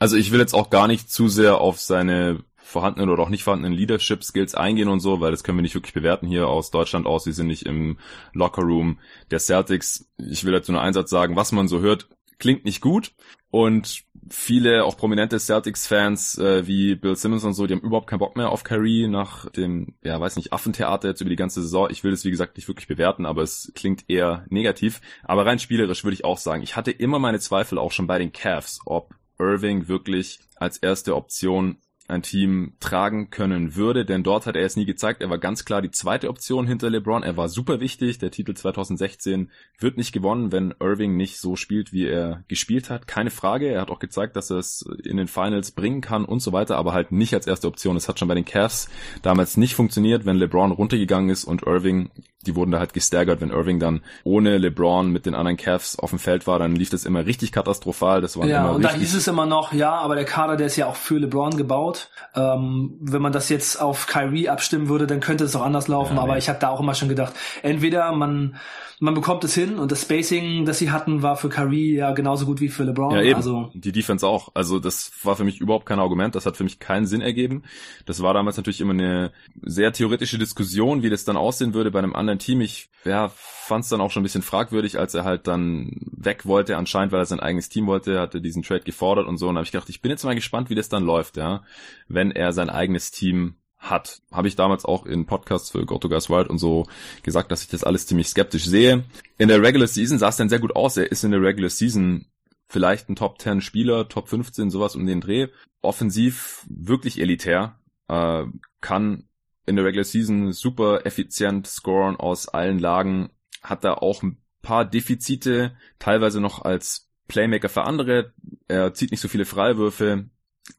[0.00, 3.44] Also ich will jetzt auch gar nicht zu sehr auf seine vorhandenen oder auch nicht
[3.44, 6.72] vorhandenen Leadership Skills eingehen und so, weil das können wir nicht wirklich bewerten hier aus
[6.72, 7.24] Deutschland aus.
[7.24, 7.98] Wir sind nicht im
[8.32, 8.98] Locker Room
[9.30, 10.08] der Celtics.
[10.18, 12.08] Ich will dazu nur einen Satz sagen, was man so hört.
[12.40, 13.12] klingt nicht gut.
[13.50, 18.18] Und viele, auch prominente Celtics-Fans äh, wie Bill Simmons und so, die haben überhaupt keinen
[18.18, 21.88] Bock mehr auf Kyrie nach dem, ja, weiß nicht, Affentheater jetzt über die ganze Saison.
[21.90, 25.00] Ich will es, wie gesagt, nicht wirklich bewerten, aber es klingt eher negativ.
[25.24, 28.18] Aber rein spielerisch würde ich auch sagen, ich hatte immer meine Zweifel auch schon bei
[28.18, 31.78] den Cavs, ob Irving wirklich als erste Option
[32.08, 35.20] ein Team tragen können würde, denn dort hat er es nie gezeigt.
[35.20, 37.22] Er war ganz klar die zweite Option hinter LeBron.
[37.22, 38.18] Er war super wichtig.
[38.18, 43.06] Der Titel 2016 wird nicht gewonnen, wenn Irving nicht so spielt, wie er gespielt hat.
[43.06, 43.68] Keine Frage.
[43.68, 46.78] Er hat auch gezeigt, dass er es in den Finals bringen kann und so weiter,
[46.78, 47.96] aber halt nicht als erste Option.
[47.96, 48.88] Es hat schon bei den Cavs
[49.20, 52.10] damals nicht funktioniert, wenn LeBron runtergegangen ist und Irving
[52.46, 56.10] die wurden da halt gestaggert, wenn Irving dann ohne LeBron mit den anderen Cavs auf
[56.10, 58.20] dem Feld war, dann lief das immer richtig katastrophal.
[58.20, 60.68] Das war ja, immer und da hieß es immer noch, ja, aber der Kader, der
[60.68, 62.10] ist ja auch für LeBron gebaut.
[62.34, 66.16] Ähm, wenn man das jetzt auf Kyrie abstimmen würde, dann könnte es auch anders laufen.
[66.16, 66.38] Ja, aber nee.
[66.38, 68.56] ich habe da auch immer schon gedacht, entweder man
[69.00, 72.46] man bekommt es hin und das Spacing, das sie hatten, war für Kyrie ja genauso
[72.46, 73.12] gut wie für LeBron.
[73.12, 73.36] Ja, eben.
[73.36, 74.50] Also die Defense auch.
[74.54, 76.34] Also das war für mich überhaupt kein Argument.
[76.34, 77.62] Das hat für mich keinen Sinn ergeben.
[78.06, 82.00] Das war damals natürlich immer eine sehr theoretische Diskussion, wie das dann aussehen würde bei
[82.00, 82.60] einem anderen Team.
[82.60, 86.46] Ich ja, fand es dann auch schon ein bisschen fragwürdig, als er halt dann weg
[86.46, 89.48] wollte, anscheinend, weil er sein eigenes Team wollte, hatte diesen Trade gefordert und so.
[89.48, 91.62] Und da habe ich gedacht, ich bin jetzt mal gespannt, wie das dann läuft, ja,
[92.08, 94.22] wenn er sein eigenes Team hat.
[94.32, 96.86] Habe ich damals auch in Podcasts für Go to Guys World und so
[97.22, 99.04] gesagt, dass ich das alles ziemlich skeptisch sehe.
[99.38, 100.96] In der Regular Season sah es dann sehr gut aus.
[100.96, 102.26] Er ist in der Regular Season
[102.68, 105.48] vielleicht ein Top 10 Spieler, Top 15, sowas um den Dreh.
[105.80, 107.78] Offensiv wirklich elitär.
[108.08, 108.44] Äh,
[108.80, 109.27] kann
[109.68, 113.30] in der Regular Season super effizient scoren aus allen Lagen.
[113.62, 118.32] Hat da auch ein paar Defizite, teilweise noch als Playmaker für andere.
[118.66, 120.28] Er zieht nicht so viele Freiwürfe,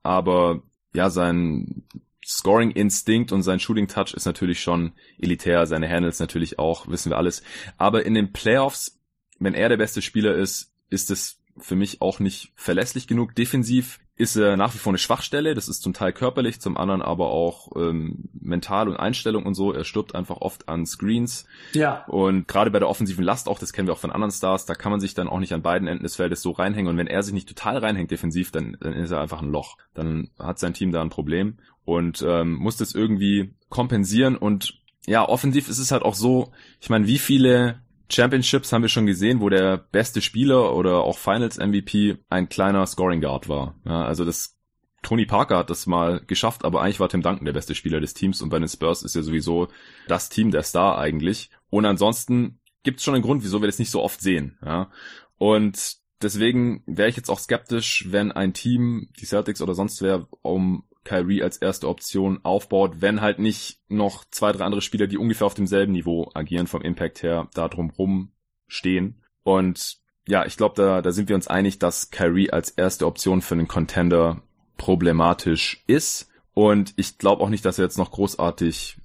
[0.04, 1.84] aber ja, sein
[2.26, 7.44] Scoring-Instinkt und sein Shooting-Touch ist natürlich schon elitär, seine Handles natürlich auch, wissen wir alles.
[7.78, 9.00] Aber in den Playoffs,
[9.40, 13.36] wenn er der beste Spieler ist, ist es für mich auch nicht verlässlich genug.
[13.36, 15.56] Defensiv ist er nach wie vor eine Schwachstelle.
[15.56, 19.72] Das ist zum Teil körperlich, zum anderen aber auch ähm, mental und Einstellung und so.
[19.72, 21.46] Er stirbt einfach oft an Screens.
[21.72, 22.04] Ja.
[22.08, 24.76] Und gerade bei der offensiven Last auch, das kennen wir auch von anderen Stars, da
[24.76, 26.92] kann man sich dann auch nicht an beiden Enden des Feldes so reinhängen.
[26.92, 29.78] Und wenn er sich nicht total reinhängt defensiv, dann, dann ist er einfach ein Loch.
[29.94, 34.36] Dann hat sein Team da ein Problem und ähm, muss das irgendwie kompensieren.
[34.36, 36.52] Und ja, offensiv ist es halt auch so,
[36.82, 37.80] ich meine, wie viele
[38.12, 42.86] Championships haben wir schon gesehen, wo der beste Spieler oder auch Finals MVP ein kleiner
[42.86, 43.76] Scoring Guard war.
[43.86, 44.58] Ja, also das
[45.02, 48.14] Tony Parker hat das mal geschafft, aber eigentlich war Tim Duncan der beste Spieler des
[48.14, 49.70] Teams und bei den Spurs ist ja sowieso
[50.08, 51.52] das Team der Star eigentlich.
[51.70, 54.58] Und ansonsten gibt es schon einen Grund, wieso wir das nicht so oft sehen.
[54.66, 54.92] Ja.
[55.38, 60.28] Und deswegen wäre ich jetzt auch skeptisch, wenn ein Team, die Celtics oder sonst wer,
[60.42, 65.18] um Kyrie als erste Option aufbaut, wenn halt nicht noch zwei, drei andere Spieler, die
[65.18, 68.32] ungefähr auf demselben Niveau agieren vom Impact her, da drumrum
[68.68, 69.24] stehen.
[69.42, 73.42] Und ja, ich glaube, da, da sind wir uns einig, dass Kyrie als erste Option
[73.42, 74.44] für einen Contender
[74.78, 76.30] problematisch ist.
[76.54, 79.00] Und ich glaube auch nicht, dass er jetzt noch großartig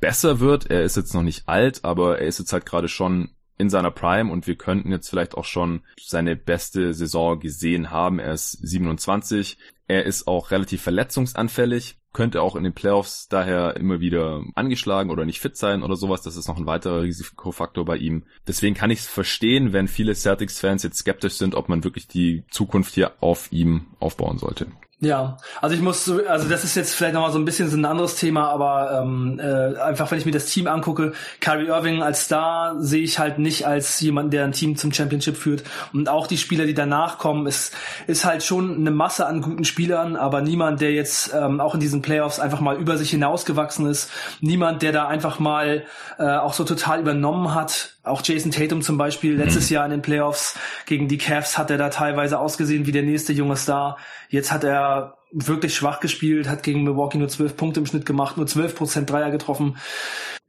[0.00, 0.70] besser wird.
[0.70, 3.90] Er ist jetzt noch nicht alt, aber er ist jetzt halt gerade schon in seiner
[3.90, 8.18] Prime und wir könnten jetzt vielleicht auch schon seine beste Saison gesehen haben.
[8.18, 9.58] Er ist 27.
[9.88, 15.24] Er ist auch relativ verletzungsanfällig, könnte auch in den Playoffs daher immer wieder angeschlagen oder
[15.24, 16.22] nicht fit sein oder sowas.
[16.22, 18.24] Das ist noch ein weiterer Risikofaktor bei ihm.
[18.46, 22.44] Deswegen kann ich es verstehen, wenn viele Celtics-Fans jetzt skeptisch sind, ob man wirklich die
[22.50, 24.66] Zukunft hier auf ihm aufbauen sollte.
[25.04, 27.84] Ja, also ich muss, also das ist jetzt vielleicht nochmal so ein bisschen so ein
[27.84, 32.26] anderes Thema, aber ähm, äh, einfach wenn ich mir das Team angucke, Kyrie Irving als
[32.26, 35.64] Star sehe ich halt nicht als jemand, der ein Team zum Championship führt.
[35.92, 37.74] Und auch die Spieler, die danach kommen, ist,
[38.06, 41.80] ist halt schon eine Masse an guten Spielern, aber niemand, der jetzt ähm, auch in
[41.80, 44.08] diesen Playoffs einfach mal über sich hinausgewachsen ist.
[44.40, 45.82] Niemand, der da einfach mal
[46.20, 47.96] äh, auch so total übernommen hat.
[48.04, 49.74] Auch Jason Tatum zum Beispiel letztes mhm.
[49.74, 53.32] Jahr in den Playoffs gegen die Cavs hat er da teilweise ausgesehen wie der nächste
[53.32, 53.96] junge Star.
[54.28, 58.36] Jetzt hat er wirklich schwach gespielt, hat gegen Milwaukee nur zwölf Punkte im Schnitt gemacht,
[58.36, 59.76] nur zwölf Prozent Dreier getroffen.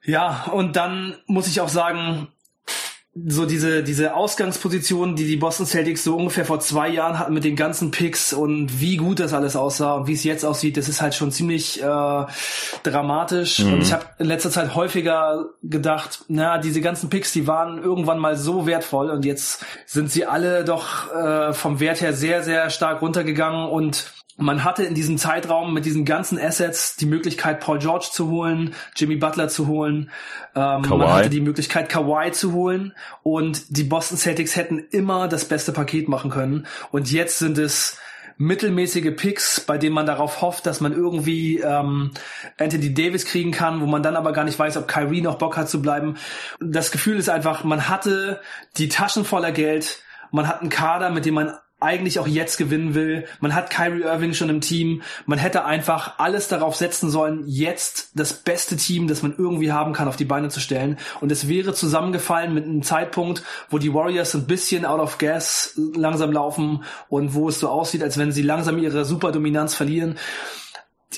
[0.03, 2.27] Ja, und dann muss ich auch sagen,
[3.15, 7.43] so diese, diese Ausgangsposition, die die Boston Celtics so ungefähr vor zwei Jahren hatten mit
[7.43, 10.89] den ganzen Picks und wie gut das alles aussah und wie es jetzt aussieht, das
[10.89, 12.25] ist halt schon ziemlich äh,
[12.81, 13.59] dramatisch.
[13.59, 13.73] Mhm.
[13.73, 18.17] Und ich habe in letzter Zeit häufiger gedacht, na, diese ganzen Picks, die waren irgendwann
[18.17, 22.71] mal so wertvoll und jetzt sind sie alle doch äh, vom Wert her sehr, sehr
[22.71, 27.79] stark runtergegangen und man hatte in diesem Zeitraum mit diesen ganzen Assets die Möglichkeit, Paul
[27.79, 30.09] George zu holen, Jimmy Butler zu holen.
[30.55, 32.93] Ähm, man hatte die Möglichkeit, Kawhi zu holen.
[33.21, 36.65] Und die Boston Celtics hätten immer das beste Paket machen können.
[36.91, 37.99] Und jetzt sind es
[38.37, 42.11] mittelmäßige Picks, bei denen man darauf hofft, dass man irgendwie ähm,
[42.57, 45.55] Anthony Davis kriegen kann, wo man dann aber gar nicht weiß, ob Kyrie noch Bock
[45.55, 46.17] hat zu bleiben.
[46.59, 48.41] Das Gefühl ist einfach, man hatte
[48.77, 49.99] die Taschen voller Geld
[50.31, 53.25] Man hat einen Kader, mit dem man eigentlich auch jetzt gewinnen will.
[53.39, 55.01] Man hat Kyrie Irving schon im Team.
[55.25, 59.93] Man hätte einfach alles darauf setzen sollen, jetzt das beste Team, das man irgendwie haben
[59.93, 60.97] kann, auf die Beine zu stellen.
[61.21, 65.79] Und es wäre zusammengefallen mit einem Zeitpunkt, wo die Warriors ein bisschen out of gas
[65.95, 70.17] langsam laufen und wo es so aussieht, als wenn sie langsam ihre Superdominanz verlieren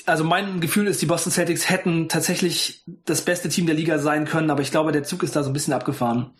[0.04, 4.26] also mein Gefühl ist, die Boston Celtics hätten tatsächlich das beste Team der Liga sein
[4.26, 6.32] können, aber ich glaube, der Zug ist da so ein bisschen abgefahren.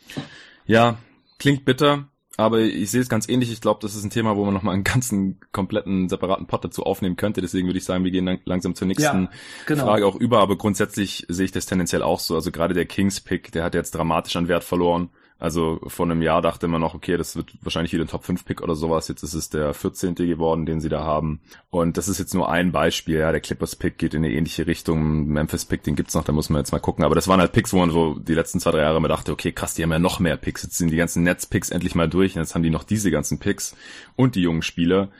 [0.67, 0.99] Ja,
[1.39, 2.09] klingt bitter.
[2.37, 3.51] Aber ich sehe es ganz ähnlich.
[3.51, 6.83] Ich glaube, das ist ein Thema, wo man nochmal einen ganzen, kompletten, separaten Pot dazu
[6.85, 7.41] aufnehmen könnte.
[7.41, 9.31] Deswegen würde ich sagen, wir gehen langsam zur nächsten ja,
[9.67, 9.85] genau.
[9.85, 10.41] Frage auch über.
[10.41, 12.35] Aber grundsätzlich sehe ich das tendenziell auch so.
[12.35, 15.11] Also gerade der Kings-Pick, der hat jetzt dramatisch an Wert verloren.
[15.39, 18.75] Also vor einem Jahr dachte man noch, okay, das wird wahrscheinlich wieder ein Top-5-Pick oder
[18.75, 19.09] sowas.
[19.09, 20.15] Jetzt ist es der 14.
[20.15, 21.41] geworden, den sie da haben.
[21.69, 23.19] Und das ist jetzt nur ein Beispiel.
[23.19, 25.27] Ja, der Clippers-Pick geht in eine ähnliche Richtung.
[25.27, 27.05] Memphis-Pick, den gibt's noch, da muss man jetzt mal gucken.
[27.05, 29.31] Aber das waren halt Picks, wo man so die letzten zwei, drei Jahre immer dachte,
[29.31, 30.63] okay, krass, die haben ja noch mehr Picks.
[30.63, 32.35] Jetzt sind die ganzen Nets-Picks endlich mal durch.
[32.35, 33.77] Und jetzt haben die noch diese ganzen Picks
[34.17, 35.11] und die jungen Spieler.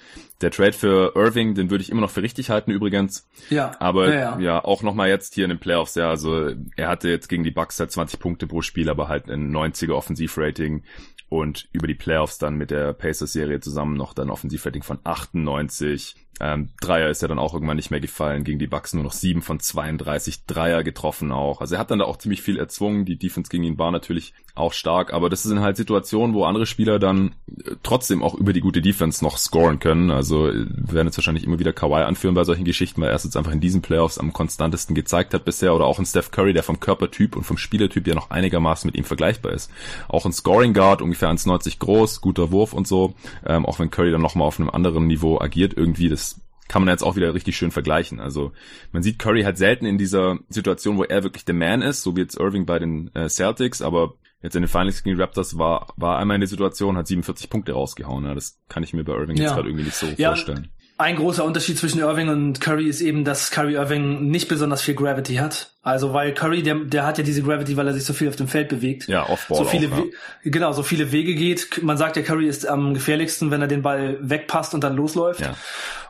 [0.43, 3.27] Der Trade für Irving, den würde ich immer noch für richtig halten übrigens.
[3.49, 3.73] Ja.
[3.81, 4.39] Aber ja, ja.
[4.39, 7.51] ja auch nochmal jetzt hier in den Playoffs, ja, also er hatte jetzt gegen die
[7.51, 10.83] Bucks halt 20 Punkte pro Spiel, aber halt ein 90er Offensivrating
[11.29, 16.26] und über die Playoffs dann mit der Pacers-Serie zusammen noch dann Offensivrating von 98.
[16.41, 18.45] Ähm, Dreier ist ja dann auch irgendwann nicht mehr gefallen.
[18.45, 21.61] Gegen die Bucks nur noch 7 von 32 Dreier getroffen auch.
[21.61, 23.05] Also er hat dann da auch ziemlich viel erzwungen.
[23.05, 25.13] Die Defense gegen ihn war natürlich auch stark.
[25.13, 28.83] Aber das sind halt Situationen, wo andere Spieler dann äh, trotzdem auch über die gute
[28.83, 30.11] Defense noch scoren können.
[30.11, 33.17] Also äh, wir werden jetzt wahrscheinlich immer wieder Kawhi anführen bei solchen Geschichten, weil er
[33.17, 35.75] es jetzt einfach in diesen Playoffs am konstantesten gezeigt hat bisher.
[35.75, 38.97] Oder auch ein Steph Curry, der vom Körpertyp und vom Spielertyp ja noch einigermaßen mit
[38.97, 39.71] ihm vergleichbar ist.
[40.09, 43.15] Auch ein Scoring Guard, ungefähr 1,90 groß, guter Wurf und so.
[43.47, 46.26] Ähm, auch wenn Curry dann nochmal auf einem anderen Niveau agiert irgendwie, das
[46.69, 48.21] kann man jetzt auch wieder richtig schön vergleichen.
[48.21, 48.53] Also
[48.93, 52.17] man sieht Curry halt selten in dieser Situation, wo er wirklich der Man ist, so
[52.17, 55.93] wie jetzt Irving bei den äh, Celtics, aber jetzt in den Finals gegen Raptors war,
[55.97, 58.25] war einmal in der Situation, hat 47 Punkte rausgehauen.
[58.25, 59.45] Ja, das kann ich mir bei Irving ja.
[59.45, 60.71] jetzt gerade irgendwie nicht so ja, vorstellen.
[60.99, 64.95] Ein großer Unterschied zwischen Irving und Curry ist eben, dass Curry Irving nicht besonders viel
[64.95, 65.73] Gravity hat.
[65.83, 68.37] Also weil Curry, der, der hat ja diese Gravity, weil er sich so viel auf
[68.37, 69.07] dem Feld bewegt.
[69.07, 70.05] Ja, Offball so viele auch, ja.
[70.45, 71.83] Genau, so viele Wege geht.
[71.83, 75.41] Man sagt ja, Curry ist am gefährlichsten, wenn er den Ball wegpasst und dann losläuft.
[75.41, 75.55] Ja.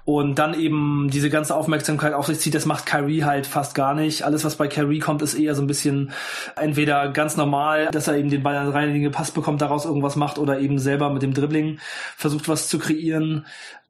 [0.06, 3.92] Und dann eben diese ganze Aufmerksamkeit auf sich zieht, das macht Kyrie halt fast gar
[3.92, 4.22] nicht.
[4.22, 6.12] Alles, was bei Kyrie kommt, ist eher so ein bisschen
[6.54, 10.14] entweder ganz normal, dass er eben den Ball rein in den Pass bekommt, daraus irgendwas
[10.14, 11.80] macht oder eben selber mit dem Dribbling
[12.16, 13.46] versucht, was zu kreieren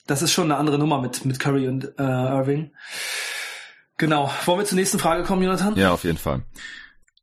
[0.07, 2.73] das ist schon eine andere Nummer mit, mit Curry und äh, Irving.
[3.99, 4.31] Genau.
[4.45, 5.77] Wollen wir zur nächsten Frage kommen, Jonathan?
[5.77, 6.45] Ja, auf jeden Fall.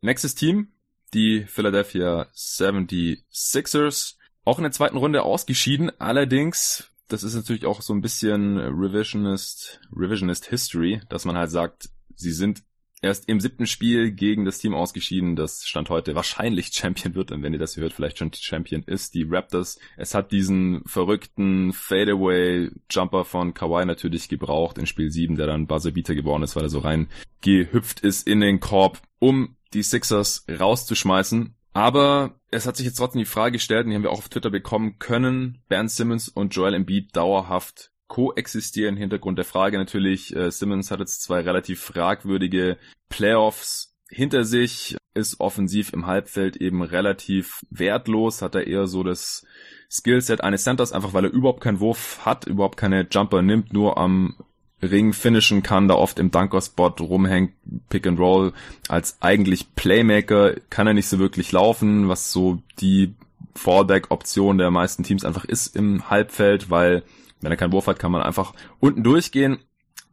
[0.02, 0.74] Nächstes Team,
[1.14, 4.16] die Philadelphia 76ers.
[4.46, 5.92] Auch in der zweiten Runde ausgeschieden.
[6.00, 11.90] Allerdings, das ist natürlich auch so ein bisschen Revisionist, Revisionist History, dass man halt sagt,
[12.16, 12.64] sie sind
[13.04, 17.44] erst im siebten Spiel gegen das Team ausgeschieden, das Stand heute wahrscheinlich Champion wird und
[17.44, 19.78] wenn ihr das hört, vielleicht schon Champion ist, die Raptors.
[19.98, 26.16] Es hat diesen verrückten Fadeaway-Jumper von Kawhi natürlich gebraucht in Spiel 7, der dann Buzzerbeater
[26.16, 27.10] geworden ist, weil er so rein
[27.42, 31.56] gehüpft ist in den Korb, um die Sixers rauszuschmeißen.
[31.74, 34.30] Aber es hat sich jetzt trotzdem die Frage gestellt, und die haben wir auch auf
[34.30, 38.96] Twitter bekommen, können Ben Simmons und Joel Embiid dauerhaft koexistieren.
[38.96, 42.78] Hintergrund der Frage natürlich, äh, Simmons hat jetzt zwei relativ fragwürdige
[43.10, 49.48] Playoffs hinter sich, ist offensiv im Halbfeld eben relativ wertlos, hat er eher so das
[49.90, 53.98] Skillset eines Centers, einfach weil er überhaupt keinen Wurf hat, überhaupt keine Jumper nimmt, nur
[53.98, 54.36] am
[54.84, 57.54] Ring finishen kann, da oft im Dunker-Spot rumhängt,
[57.90, 58.54] Pick and Roll.
[58.90, 63.16] Als eigentlich Playmaker kann er nicht so wirklich laufen, was so die
[63.56, 67.02] Fallback-Option der meisten Teams einfach ist im Halbfeld, weil
[67.44, 69.60] wenn er keinen Wurf hat, kann man einfach unten durchgehen.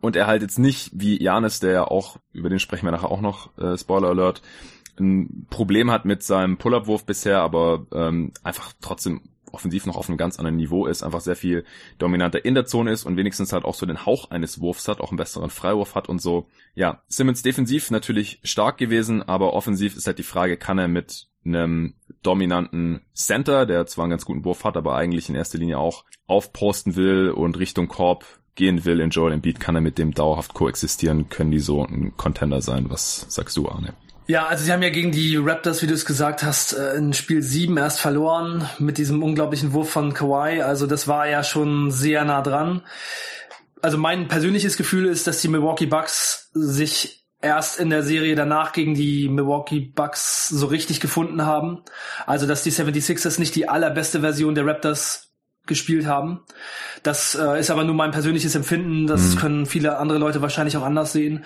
[0.01, 3.11] Und er halt jetzt nicht wie Janis, der ja auch, über den sprechen wir nachher
[3.11, 4.43] auch noch, äh, Spoiler Alert,
[4.99, 10.19] ein Problem hat mit seinem Pull-Up-Wurf bisher, aber ähm, einfach trotzdem offensiv noch auf einem
[10.19, 11.65] ganz anderen Niveau ist, einfach sehr viel
[11.99, 15.01] dominanter in der Zone ist und wenigstens halt auch so den Hauch eines Wurfs hat,
[15.01, 16.47] auch einen besseren Freiwurf hat und so.
[16.75, 21.30] Ja, Simmons defensiv natürlich stark gewesen, aber offensiv ist halt die Frage, kann er mit
[21.45, 25.79] einem dominanten Center, der zwar einen ganz guten Wurf hat, aber eigentlich in erster Linie
[25.79, 28.25] auch aufposten will und Richtung Korb
[28.55, 32.15] gehen will in Joel Embiid, kann er mit dem dauerhaft koexistieren, können die so ein
[32.17, 32.87] Contender sein.
[32.89, 33.95] Was sagst du, Arne?
[34.27, 37.13] Ja, also sie haben ja gegen die Raptors, wie du es gesagt hast, äh, in
[37.15, 40.63] Spiel 7 erst verloren mit diesem unglaublichen Wurf von Kawhi.
[40.63, 42.83] Also das war ja schon sehr nah dran.
[43.83, 48.73] Also mein persönliches Gefühl ist, dass die Milwaukee Bucks sich erst in der Serie danach
[48.73, 51.83] gegen die Milwaukee Bucks so richtig gefunden haben.
[52.27, 55.31] Also, dass die 76ers nicht die allerbeste Version der Raptors
[55.67, 56.41] gespielt haben.
[57.03, 59.07] Das äh, ist aber nur mein persönliches Empfinden.
[59.07, 59.39] Das mhm.
[59.39, 61.45] können viele andere Leute wahrscheinlich auch anders sehen.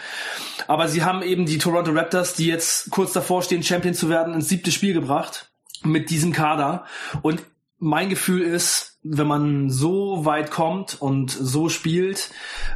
[0.66, 4.34] Aber sie haben eben die Toronto Raptors, die jetzt kurz davor stehen, Champion zu werden,
[4.34, 5.52] ins siebte Spiel gebracht
[5.82, 6.86] mit diesem Kader.
[7.22, 7.42] Und
[7.78, 12.30] mein Gefühl ist, wenn man so weit kommt und so spielt,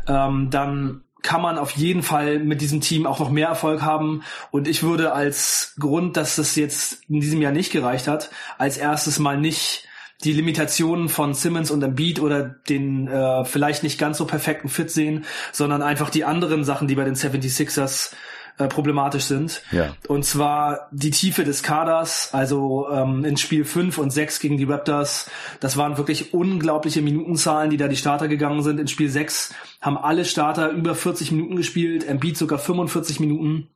[0.07, 4.23] ähm, dann kann man auf jeden Fall mit diesem Team auch noch mehr Erfolg haben.
[4.51, 8.77] Und ich würde als Grund, dass das jetzt in diesem Jahr nicht gereicht hat, als
[8.77, 9.89] erstes mal nicht
[10.25, 14.91] die Limitationen von Simmons und Embiid oder den äh, vielleicht nicht ganz so perfekten Fit
[14.91, 18.13] sehen, sondern einfach die anderen Sachen, die bei den 76ers
[18.59, 19.63] äh, problematisch sind.
[19.73, 19.95] Ja.
[20.09, 24.65] Und zwar die Tiefe des Kaders, also ähm, in Spiel 5 und 6 gegen die
[24.65, 28.81] Raptors, das waren wirklich unglaubliche Minutenzahlen, die da die Starter gegangen sind.
[28.81, 33.69] In Spiel 6 haben alle Starter über 40 Minuten gespielt, Embiid sogar 45 Minuten.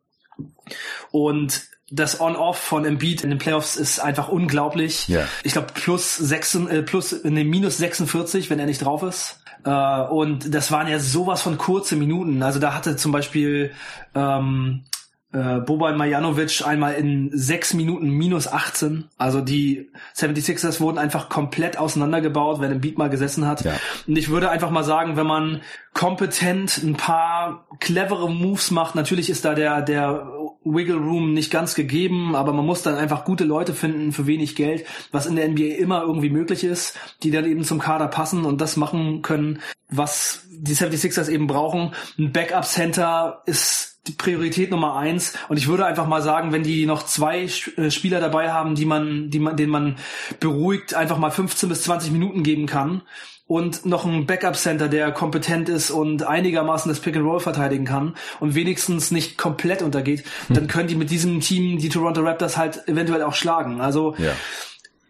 [1.10, 5.08] Und das On-Off von Embiid in den Playoffs ist einfach unglaublich.
[5.08, 5.28] Ja.
[5.44, 9.41] Ich glaube plus sechs, äh, plus nee, minus 46, wenn er nicht drauf ist.
[9.64, 12.42] Äh, und das waren ja sowas von kurze Minuten.
[12.42, 13.72] Also da hatte zum Beispiel
[14.14, 14.84] ähm,
[15.32, 19.08] äh, Boban Majanovic einmal in sechs Minuten minus 18.
[19.16, 23.64] Also die 76ers wurden einfach komplett auseinandergebaut, wenn ein Beat mal gesessen hat.
[23.64, 23.72] Ja.
[24.06, 25.62] Und ich würde einfach mal sagen, wenn man
[25.94, 30.26] kompetent ein paar clevere Moves macht, natürlich ist da der, der
[30.64, 34.54] Wiggle Room nicht ganz gegeben, aber man muss dann einfach gute Leute finden für wenig
[34.54, 38.44] Geld, was in der NBA immer irgendwie möglich ist, die dann eben zum Kader passen
[38.44, 41.92] und das machen können, was die 76ers eben brauchen.
[42.18, 45.34] Ein Backup Center ist die Priorität Nummer eins.
[45.48, 47.44] Und ich würde einfach mal sagen, wenn die noch zwei
[47.76, 49.96] äh, Spieler dabei haben, die man, die man, denen man
[50.40, 53.02] beruhigt einfach mal 15 bis 20 Minuten geben kann
[53.46, 57.84] und noch ein Backup Center, der kompetent ist und einigermaßen das Pick and Roll verteidigen
[57.84, 60.56] kann und wenigstens nicht komplett untergeht, hm.
[60.56, 63.80] dann können die mit diesem Team die Toronto Raptors halt eventuell auch schlagen.
[63.80, 64.32] Also ja.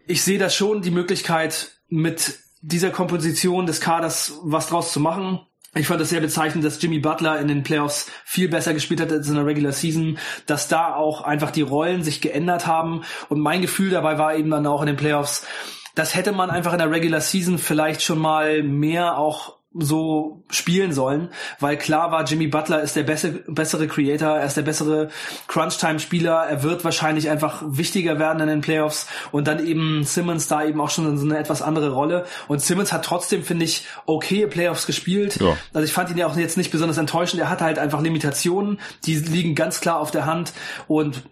[0.07, 5.39] ich sehe da schon die Möglichkeit mit dieser Komposition des Kaders was draus zu machen.
[5.75, 9.11] Ich fand es sehr bezeichnend, dass Jimmy Butler in den Playoffs viel besser gespielt hat
[9.11, 13.03] als in der Regular Season, dass da auch einfach die Rollen sich geändert haben.
[13.29, 15.47] Und mein Gefühl dabei war eben dann auch in den Playoffs,
[15.95, 20.93] das hätte man einfach in der Regular Season vielleicht schon mal mehr auch so spielen
[20.93, 25.09] sollen, weil klar war, Jimmy Butler ist der bessere, bessere Creator, er ist der bessere
[25.47, 30.63] Crunch-Time-Spieler, er wird wahrscheinlich einfach wichtiger werden in den Playoffs und dann eben Simmons da
[30.63, 33.87] eben auch schon in so eine etwas andere Rolle und Simmons hat trotzdem, finde ich,
[34.05, 35.39] okay Playoffs gespielt.
[35.41, 35.57] Ja.
[35.73, 38.79] Also ich fand ihn ja auch jetzt nicht besonders enttäuschend, er hatte halt einfach Limitationen,
[39.05, 40.53] die liegen ganz klar auf der Hand
[40.87, 41.23] und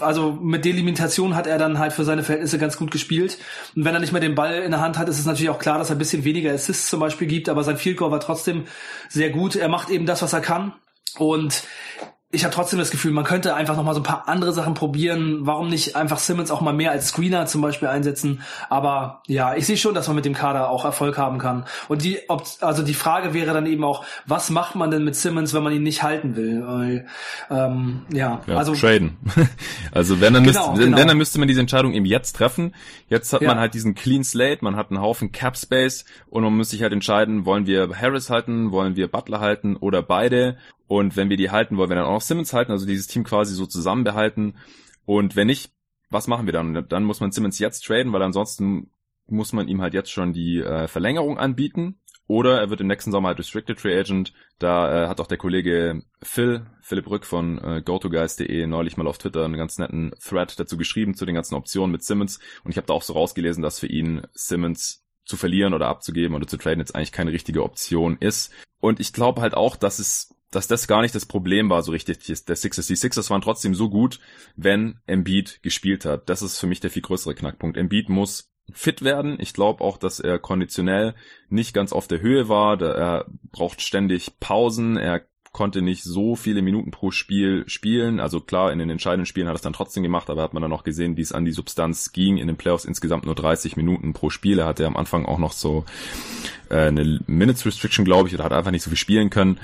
[0.00, 3.38] also mit Delimitation hat er dann halt für seine Verhältnisse ganz gut gespielt.
[3.76, 5.58] Und wenn er nicht mehr den Ball in der Hand hat, ist es natürlich auch
[5.58, 8.20] klar, dass er ein bisschen weniger Assists zum Beispiel gibt, aber sein Field Goal war
[8.20, 8.64] trotzdem
[9.08, 9.56] sehr gut.
[9.56, 10.72] Er macht eben das, was er kann.
[11.18, 11.62] Und
[12.30, 14.74] ich habe trotzdem das Gefühl, man könnte einfach noch mal so ein paar andere Sachen
[14.74, 15.46] probieren.
[15.46, 18.42] Warum nicht einfach Simmons auch mal mehr als Screener zum Beispiel einsetzen?
[18.68, 21.64] Aber ja, ich sehe schon, dass man mit dem Kader auch Erfolg haben kann.
[21.88, 25.16] Und die, ob, also die Frage wäre dann eben auch, was macht man denn mit
[25.16, 26.66] Simmons, wenn man ihn nicht halten will?
[26.66, 27.06] Weil,
[27.50, 29.16] ähm, ja, ja, also traden.
[29.92, 30.98] also wenn dann genau, müsste, genau.
[30.98, 32.74] wenn dann müsste man diese Entscheidung eben jetzt treffen.
[33.08, 33.48] Jetzt hat ja.
[33.48, 36.82] man halt diesen Clean Slate, man hat einen Haufen Cap Space und man muss sich
[36.82, 40.58] halt entscheiden, wollen wir Harris halten, wollen wir Butler halten oder beide?
[40.88, 43.22] Und wenn wir die halten, wollen wir dann auch noch Simmons halten, also dieses Team
[43.22, 44.56] quasi so zusammen behalten.
[45.04, 45.70] Und wenn nicht,
[46.10, 46.86] was machen wir dann?
[46.88, 48.90] Dann muss man Simmons jetzt traden, weil ansonsten
[49.26, 52.00] muss man ihm halt jetzt schon die äh, Verlängerung anbieten.
[52.26, 54.34] Oder er wird im nächsten Sommer halt Restricted Free Agent.
[54.58, 59.18] Da äh, hat auch der Kollege Phil, Philipp Rück von äh, GoToGuys.de neulich mal auf
[59.18, 62.38] Twitter einen ganz netten Thread dazu geschrieben zu den ganzen Optionen mit Simmons.
[62.64, 66.34] Und ich habe da auch so rausgelesen, dass für ihn Simmons zu verlieren oder abzugeben
[66.34, 68.52] oder zu traden jetzt eigentlich keine richtige Option ist.
[68.80, 71.92] Und ich glaube halt auch, dass es dass das gar nicht das Problem war so
[71.92, 72.86] richtig der Sixers.
[72.86, 74.20] Die Sixers waren trotzdem so gut,
[74.56, 76.28] wenn Embiid gespielt hat.
[76.28, 77.76] Das ist für mich der viel größere Knackpunkt.
[77.76, 79.38] Embiid muss fit werden.
[79.40, 81.14] Ich glaube auch, dass er konditionell
[81.48, 82.80] nicht ganz auf der Höhe war.
[82.80, 84.96] Er braucht ständig Pausen.
[84.96, 88.20] Er konnte nicht so viele Minuten pro Spiel spielen.
[88.20, 90.62] Also klar, in den entscheidenden Spielen hat er es dann trotzdem gemacht, aber hat man
[90.62, 92.36] dann auch gesehen, wie es an die Substanz ging.
[92.36, 94.58] In den Playoffs insgesamt nur 30 Minuten pro Spiel.
[94.58, 95.84] Er hatte am Anfang auch noch so
[96.70, 99.58] äh, eine Minutes Restriction, glaube ich, oder hat einfach nicht so viel spielen können.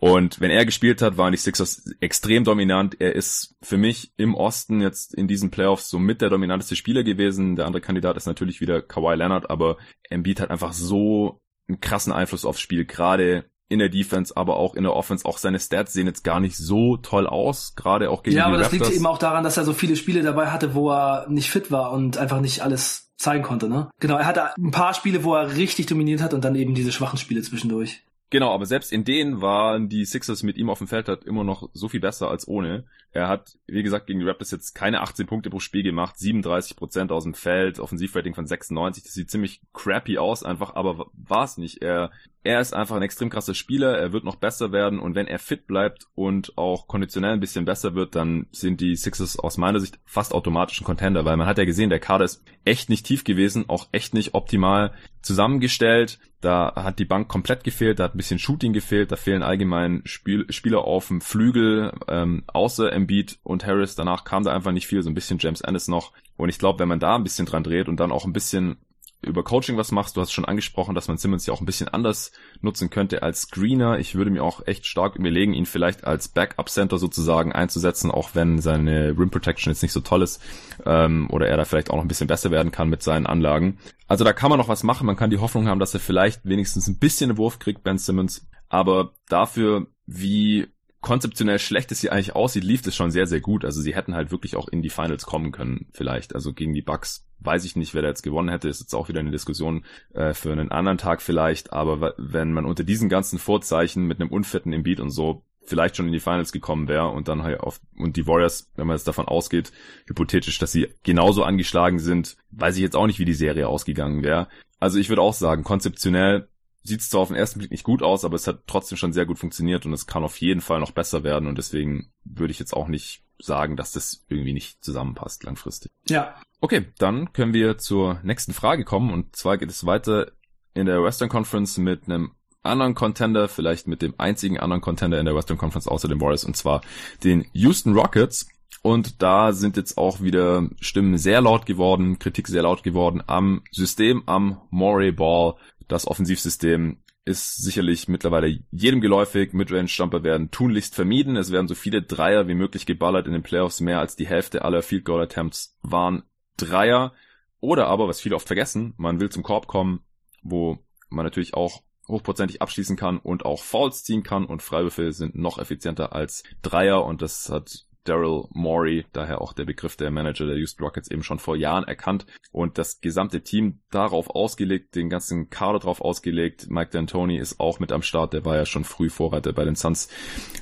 [0.00, 3.00] Und wenn er gespielt hat, waren die Sixers extrem dominant.
[3.00, 7.02] Er ist für mich im Osten jetzt in diesen Playoffs so mit der dominanteste Spieler
[7.02, 7.56] gewesen.
[7.56, 9.76] Der andere Kandidat ist natürlich wieder Kawhi Leonard, aber
[10.08, 14.74] Embiid hat einfach so einen krassen Einfluss aufs Spiel, gerade in der Defense, aber auch
[14.74, 15.24] in der Offense.
[15.24, 18.48] Auch seine Stats sehen jetzt gar nicht so toll aus, gerade auch gegen ja, die
[18.48, 21.26] aber das liegt eben auch daran, dass er so viele Spiele dabei hatte, wo er
[21.28, 23.90] nicht fit war und einfach nicht alles zeigen konnte, ne?
[24.00, 26.92] Genau, er hatte ein paar Spiele, wo er richtig dominiert hat und dann eben diese
[26.92, 28.04] schwachen Spiele zwischendurch.
[28.30, 31.44] Genau, aber selbst in denen waren die Sixers mit ihm auf dem Feld halt immer
[31.44, 32.84] noch so viel besser als ohne.
[33.10, 36.76] Er hat, wie gesagt, gegen die Raptors jetzt keine 18 Punkte pro Spiel gemacht, 37
[36.76, 39.02] Prozent aus dem Feld, Offensivrating von 96.
[39.02, 41.80] Das sieht ziemlich crappy aus einfach, aber war es nicht.
[41.80, 42.10] Er,
[42.44, 43.96] er ist einfach ein extrem krasser Spieler.
[43.96, 47.64] Er wird noch besser werden und wenn er fit bleibt und auch konditionell ein bisschen
[47.64, 51.46] besser wird, dann sind die Sixers aus meiner Sicht fast automatisch ein Contender, weil man
[51.46, 56.18] hat ja gesehen, der Kader ist echt nicht tief gewesen, auch echt nicht optimal zusammengestellt.
[56.40, 60.02] Da hat die Bank komplett gefehlt, da hat ein bisschen Shooting gefehlt, da fehlen allgemein
[60.04, 63.96] Spiel Spieler auf dem Flügel, ähm, außer Embiid und Harris.
[63.96, 66.12] Danach kam da einfach nicht viel, so ein bisschen James Ennis noch.
[66.36, 68.76] Und ich glaube, wenn man da ein bisschen dran dreht und dann auch ein bisschen
[69.20, 70.16] über Coaching was machst.
[70.16, 73.42] Du hast schon angesprochen, dass man Simmons ja auch ein bisschen anders nutzen könnte als
[73.42, 73.98] Screener.
[73.98, 78.60] Ich würde mir auch echt stark überlegen, ihn vielleicht als Backup-Center sozusagen einzusetzen, auch wenn
[78.60, 80.40] seine Rim Protection jetzt nicht so toll ist
[80.86, 83.78] ähm, oder er da vielleicht auch noch ein bisschen besser werden kann mit seinen Anlagen.
[84.06, 85.06] Also da kann man noch was machen.
[85.06, 87.98] Man kann die Hoffnung haben, dass er vielleicht wenigstens ein bisschen einen Wurf kriegt, Ben
[87.98, 88.46] Simmons.
[88.68, 90.68] Aber dafür, wie
[91.00, 93.64] konzeptionell schlecht es hier eigentlich aussieht, lief es schon sehr, sehr gut.
[93.64, 96.34] Also sie hätten halt wirklich auch in die Finals kommen können, vielleicht.
[96.34, 98.68] Also gegen die Bucks weiß ich nicht, wer da jetzt gewonnen hätte.
[98.68, 101.72] Ist jetzt auch wieder eine Diskussion äh, für einen anderen Tag vielleicht.
[101.72, 106.06] Aber wenn man unter diesen ganzen Vorzeichen mit einem unfitten Embiid und so vielleicht schon
[106.06, 109.06] in die Finals gekommen wäre und dann halt auf und die Warriors, wenn man jetzt
[109.06, 109.70] davon ausgeht,
[110.06, 114.22] hypothetisch, dass sie genauso angeschlagen sind, weiß ich jetzt auch nicht, wie die Serie ausgegangen
[114.22, 114.48] wäre.
[114.80, 116.48] Also ich würde auch sagen, konzeptionell
[116.88, 119.12] sieht es zwar auf den ersten Blick nicht gut aus, aber es hat trotzdem schon
[119.12, 122.50] sehr gut funktioniert und es kann auf jeden Fall noch besser werden und deswegen würde
[122.50, 125.92] ich jetzt auch nicht sagen, dass das irgendwie nicht zusammenpasst langfristig.
[126.08, 126.34] Ja.
[126.60, 130.32] Okay, dann können wir zur nächsten Frage kommen und zwar geht es weiter
[130.74, 132.32] in der Western Conference mit einem
[132.62, 136.44] anderen Contender, vielleicht mit dem einzigen anderen Contender in der Western Conference außer den Warriors
[136.44, 136.82] und zwar
[137.24, 138.48] den Houston Rockets.
[138.82, 143.62] Und da sind jetzt auch wieder Stimmen sehr laut geworden, Kritik sehr laut geworden am
[143.72, 145.54] System, am Morey Ball,
[145.88, 149.52] das Offensivsystem ist sicherlich mittlerweile jedem geläufig.
[149.52, 151.36] Midrange-Jumper werden tunlichst vermieden.
[151.36, 153.80] Es werden so viele Dreier wie möglich geballert in den Playoffs.
[153.80, 156.22] Mehr als die Hälfte aller Field Goal Attempts waren
[156.56, 157.12] Dreier.
[157.60, 160.00] Oder aber, was viele oft vergessen, man will zum Korb kommen,
[160.42, 160.78] wo
[161.10, 165.58] man natürlich auch hochprozentig abschließen kann und auch Fouls ziehen kann und Freiwürfe sind noch
[165.58, 170.56] effizienter als Dreier und das hat Daryl Morey, daher auch der Begriff der Manager der
[170.56, 175.50] Houston Rockets eben schon vor Jahren erkannt und das gesamte Team darauf ausgelegt, den ganzen
[175.50, 176.70] Kader darauf ausgelegt.
[176.70, 179.74] Mike D'Antoni ist auch mit am Start, der war ja schon früh Vorreiter bei den
[179.74, 180.08] Suns,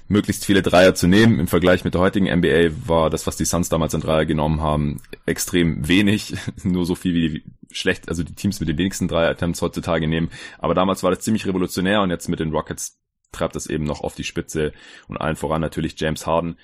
[0.09, 1.38] möglichst viele Dreier zu nehmen.
[1.38, 4.61] Im Vergleich mit der heutigen NBA war das, was die Suns damals an Dreier genommen
[4.61, 6.34] haben, extrem wenig,
[6.64, 10.30] nur so viel wie schlecht, also die Teams mit den wenigsten Dreier-Attempts heutzutage nehmen.
[10.59, 12.99] Aber damals war das ziemlich revolutionär und jetzt mit den Rockets
[13.32, 14.72] treibt das eben noch auf die Spitze
[15.09, 16.57] und allen voran natürlich James Harden,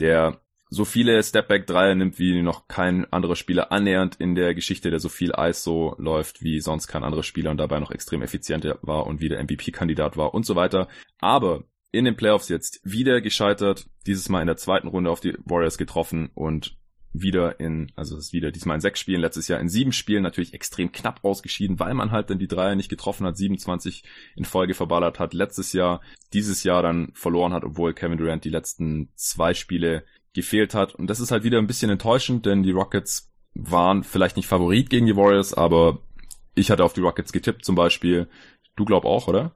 [0.00, 0.40] der
[0.70, 5.08] so viele Stepback-Dreier nimmt wie noch kein anderer Spieler annähernd in der Geschichte, der so
[5.08, 9.20] viel ISO läuft wie sonst kein anderer Spieler und dabei noch extrem effizient war und
[9.20, 10.88] wieder MVP-Kandidat war und so weiter.
[11.20, 15.36] Aber in den Playoffs jetzt wieder gescheitert, dieses Mal in der zweiten Runde auf die
[15.44, 16.76] Warriors getroffen und
[17.22, 20.22] wieder in, also es ist wieder diesmal in sechs Spielen, letztes Jahr in sieben Spielen
[20.22, 24.04] natürlich extrem knapp ausgeschieden, weil man halt dann die Dreier nicht getroffen hat, 27
[24.36, 26.00] in Folge verballert hat, letztes Jahr,
[26.32, 30.04] dieses Jahr dann verloren hat, obwohl Kevin Durant die letzten zwei Spiele
[30.34, 30.94] gefehlt hat.
[30.94, 34.90] Und das ist halt wieder ein bisschen enttäuschend, denn die Rockets waren vielleicht nicht Favorit
[34.90, 36.00] gegen die Warriors, aber
[36.54, 38.28] ich hatte auf die Rockets getippt zum Beispiel.
[38.76, 39.54] Du glaub auch, oder?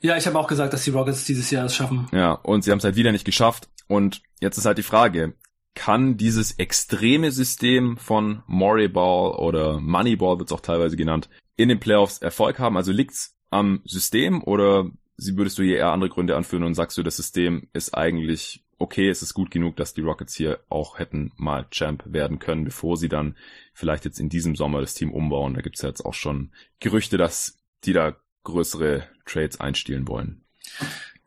[0.00, 2.08] Ja, ich habe auch gesagt, dass die Rockets dieses Jahr es schaffen.
[2.12, 3.68] Ja, und sie haben es halt wieder nicht geschafft.
[3.88, 5.34] Und jetzt ist halt die Frage,
[5.74, 11.80] kann dieses extreme System von Moneyball oder Moneyball wird es auch teilweise genannt, in den
[11.80, 12.76] Playoffs Erfolg haben?
[12.76, 17.02] Also liegt's am System oder würdest du hier eher andere Gründe anführen und sagst du,
[17.02, 21.30] das System ist eigentlich okay, es ist gut genug, dass die Rockets hier auch hätten
[21.36, 23.36] mal Champ werden können, bevor sie dann
[23.72, 25.54] vielleicht jetzt in diesem Sommer das Team umbauen.
[25.54, 30.44] Da gibt's ja jetzt auch schon Gerüchte, dass die da größere Trades einstielen wollen.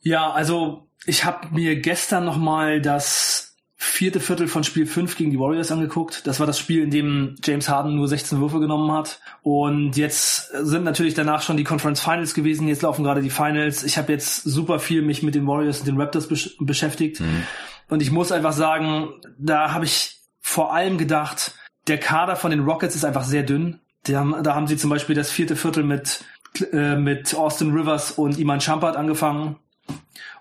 [0.02, 3.55] Ja, also ich habe mir gestern nochmal das
[3.86, 6.26] vierte Viertel von Spiel 5 gegen die Warriors angeguckt.
[6.28, 9.20] Das war das Spiel, in dem James Harden nur 16 Würfe genommen hat.
[9.42, 12.68] Und jetzt sind natürlich danach schon die Conference Finals gewesen.
[12.68, 13.84] Jetzt laufen gerade die Finals.
[13.84, 17.20] Ich habe jetzt super viel mich mit den Warriors und den Raptors besch beschäftigt.
[17.20, 17.44] Mhm.
[17.88, 21.56] Und ich muss einfach sagen, da habe ich vor allem gedacht,
[21.88, 23.80] der Kader von den Rockets ist einfach sehr dünn.
[24.08, 26.24] Haben, da haben sie zum Beispiel das vierte Viertel mit,
[26.72, 29.58] äh, mit Austin Rivers und Iman Champard angefangen.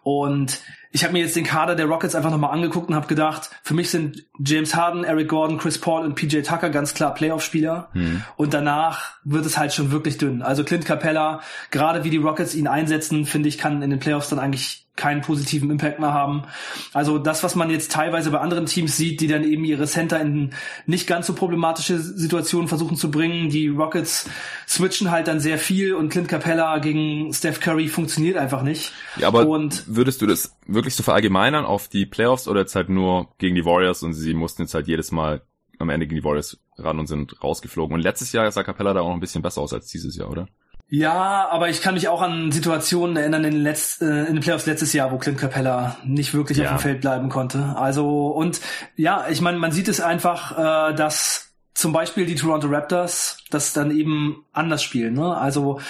[0.02, 0.60] Und
[0.94, 3.74] ich habe mir jetzt den Kader der Rockets einfach nochmal angeguckt und habe gedacht, für
[3.74, 7.88] mich sind James Harden, Eric Gordon, Chris Paul und PJ Tucker ganz klar Playoff-Spieler.
[7.94, 8.22] Mhm.
[8.36, 10.40] Und danach wird es halt schon wirklich dünn.
[10.40, 11.40] Also Clint Capella,
[11.72, 15.22] gerade wie die Rockets ihn einsetzen, finde ich, kann in den Playoffs dann eigentlich keinen
[15.22, 16.44] positiven Impact mehr haben.
[16.92, 20.20] Also das, was man jetzt teilweise bei anderen Teams sieht, die dann eben ihre Center
[20.20, 20.50] in
[20.86, 23.48] nicht ganz so problematische Situationen versuchen zu bringen.
[23.50, 24.30] Die Rockets
[24.68, 28.92] switchen halt dann sehr viel und Clint Capella gegen Steph Curry funktioniert einfach nicht.
[29.16, 32.88] Ja, aber und würdest du das wirklich so verallgemeinern auf die Playoffs oder jetzt halt
[32.88, 35.42] nur gegen die Warriors und sie mussten jetzt halt jedes Mal
[35.80, 37.94] am Ende gegen die Warriors ran und sind rausgeflogen.
[37.94, 40.30] Und letztes Jahr sah Capella da auch noch ein bisschen besser aus als dieses Jahr,
[40.30, 40.48] oder?
[40.96, 44.40] Ja, aber ich kann mich auch an Situationen erinnern in den, Letz-, äh, in den
[44.40, 46.66] Playoffs letztes Jahr, wo Clint Capella nicht wirklich ja.
[46.66, 47.74] auf dem Feld bleiben konnte.
[47.76, 48.60] Also und
[48.94, 50.52] ja, ich meine, man sieht es einfach,
[50.92, 55.14] äh, dass zum Beispiel die Toronto Raptors das dann eben anders spielen.
[55.14, 55.36] Ne?
[55.36, 55.80] Also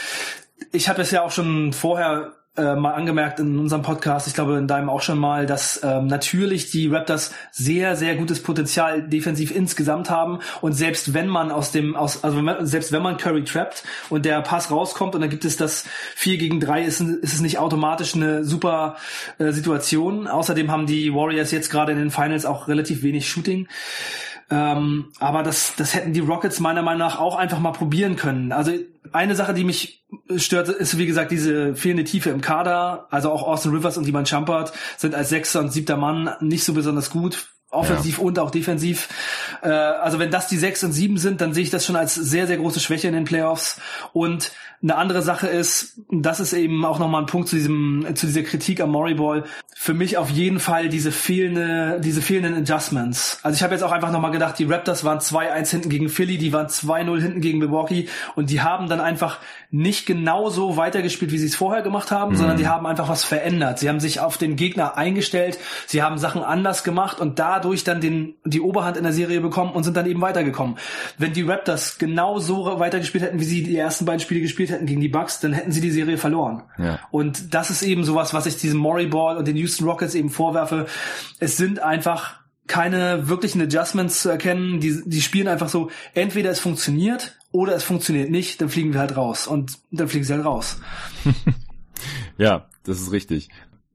[0.73, 4.57] ich habe es ja auch schon vorher äh, mal angemerkt in unserem Podcast, ich glaube
[4.57, 9.55] in deinem auch schon mal, dass ähm, natürlich die Raptors sehr, sehr gutes Potenzial defensiv
[9.55, 13.83] insgesamt haben und selbst wenn man aus dem, aus, also selbst wenn man Curry trappt
[14.09, 15.85] und der Pass rauskommt und dann gibt es das
[16.15, 18.97] 4 gegen 3, ist, ist es nicht automatisch eine super
[19.39, 20.29] äh, Situation.
[20.29, 23.69] Außerdem haben die Warriors jetzt gerade in den Finals auch relativ wenig Shooting.
[24.51, 28.53] Ähm, aber das, das hätten die Rockets meiner Meinung nach auch einfach mal probieren können.
[28.53, 28.73] Also
[29.13, 30.05] eine Sache, die mich
[30.37, 33.07] stört, ist wie gesagt diese fehlende Tiefe im Kader.
[33.11, 36.75] Also auch Austin Rivers und Iman Champert sind als sechster und siebter Mann nicht so
[36.75, 38.25] besonders gut offensiv ja.
[38.25, 39.09] und auch defensiv.
[39.65, 42.15] Äh, also wenn das die sechs und sieben sind, dann sehe ich das schon als
[42.15, 43.81] sehr, sehr große Schwäche in den Playoffs.
[44.13, 44.53] Und
[44.83, 48.43] eine andere Sache ist, das ist eben auch nochmal ein Punkt zu diesem, zu dieser
[48.43, 49.45] Kritik am Murray Ball.
[49.75, 53.39] Für mich auf jeden Fall diese fehlende, diese fehlenden Adjustments.
[53.43, 56.37] Also ich habe jetzt auch einfach nochmal gedacht, die Raptors waren 2-1 hinten gegen Philly,
[56.37, 59.39] die waren 2-0 hinten gegen Milwaukee und die haben dann einfach
[59.75, 62.37] nicht genauso weitergespielt, wie sie es vorher gemacht haben, mhm.
[62.37, 63.81] sondern die haben einfach was verändert.
[63.81, 65.59] Sie haben sich auf den Gegner eingestellt,
[65.89, 69.73] sie haben Sachen anders gemacht und dadurch dann den, die Oberhand in der Serie bekommen
[69.73, 70.77] und sind dann eben weitergekommen.
[71.19, 74.87] Wenn die Raptors genau so weitergespielt hätten, wie sie die ersten beiden Spiele gespielt hätten
[74.87, 76.63] gegen die Bucks, dann hätten sie die Serie verloren.
[76.79, 77.01] Ja.
[77.11, 80.31] Und das ist eben sowas, was ich diesem Maury Ball und den Houston Rockets eben
[80.31, 80.87] vorwerfe.
[81.41, 84.79] Es sind einfach keine wirklichen Adjustments zu erkennen.
[84.79, 89.01] Die, die spielen einfach so, entweder es funktioniert oder es funktioniert nicht, dann fliegen wir
[89.01, 89.47] halt raus.
[89.47, 90.81] Und dann fliegen sie halt raus.
[92.37, 93.49] ja, das ist richtig.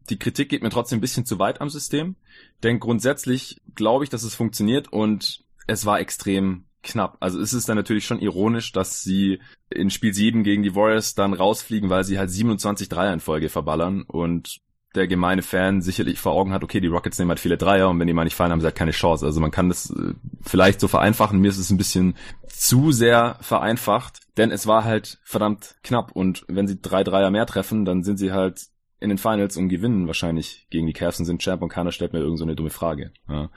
[0.10, 2.16] Die Kritik geht mir trotzdem ein bisschen zu weit am System.
[2.64, 7.18] Denn grundsätzlich glaube ich, dass es funktioniert und es war extrem knapp.
[7.20, 11.14] Also es ist dann natürlich schon ironisch, dass sie in Spiel 7 gegen die Warriors
[11.14, 14.62] dann rausfliegen, weil sie halt 27 Dreier in Folge verballern und
[14.96, 18.00] der gemeine Fan sicherlich vor Augen hat, okay, die Rockets nehmen halt viele Dreier und
[18.00, 19.26] wenn die mal nicht fallen, haben sie halt keine Chance.
[19.26, 21.40] Also man kann das äh, vielleicht so vereinfachen.
[21.40, 22.16] Mir ist es ein bisschen
[22.48, 27.46] zu sehr vereinfacht, denn es war halt verdammt knapp und wenn sie drei Dreier mehr
[27.46, 28.68] treffen, dann sind sie halt
[29.00, 32.14] in den Finals und gewinnen wahrscheinlich gegen die Cavs und sind Champ und keiner stellt
[32.14, 33.12] mir irgend so eine dumme Frage.
[33.30, 33.50] Ja.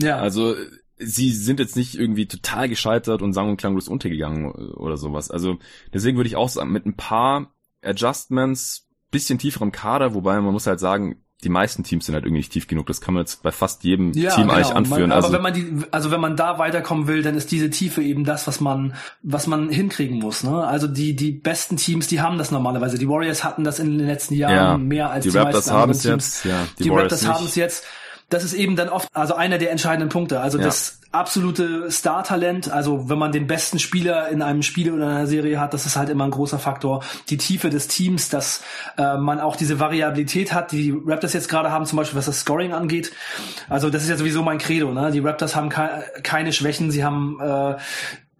[0.00, 0.16] ja.
[0.16, 0.54] Also
[0.96, 5.30] sie sind jetzt nicht irgendwie total gescheitert und sang- und klanglos untergegangen oder sowas.
[5.30, 5.58] Also
[5.92, 10.66] deswegen würde ich auch sagen, mit ein paar Adjustments, bisschen tieferem Kader, wobei man muss
[10.66, 12.86] halt sagen, die meisten Teams sind halt irgendwie nicht tief genug.
[12.86, 14.54] Das kann man jetzt bei fast jedem ja, Team genau.
[14.54, 15.02] eigentlich anführen.
[15.02, 17.70] Man, aber also, wenn man die, also wenn man da weiterkommen will, dann ist diese
[17.70, 20.42] Tiefe eben das, was man, was man hinkriegen muss.
[20.42, 20.66] Ne?
[20.66, 22.98] Also die die besten Teams, die haben das normalerweise.
[22.98, 25.72] Die Warriors hatten das in den letzten Jahren ja, mehr als die, die Raptors meisten
[25.72, 26.44] haben es jetzt.
[26.44, 27.84] Ja, die, die Raptors haben es jetzt
[28.28, 30.40] das ist eben dann oft also einer der entscheidenden Punkte.
[30.40, 30.64] Also ja.
[30.64, 35.58] das absolute Star-Talent, also wenn man den besten Spieler in einem Spiel oder einer Serie
[35.58, 37.02] hat, das ist halt immer ein großer Faktor.
[37.30, 38.62] Die Tiefe des Teams, dass
[38.98, 42.26] äh, man auch diese Variabilität hat, die die Raptors jetzt gerade haben, zum Beispiel was
[42.26, 43.12] das Scoring angeht.
[43.70, 44.92] Also das ist ja sowieso mein Credo.
[44.92, 45.10] Ne?
[45.10, 47.76] Die Raptors haben ke keine Schwächen, sie haben äh,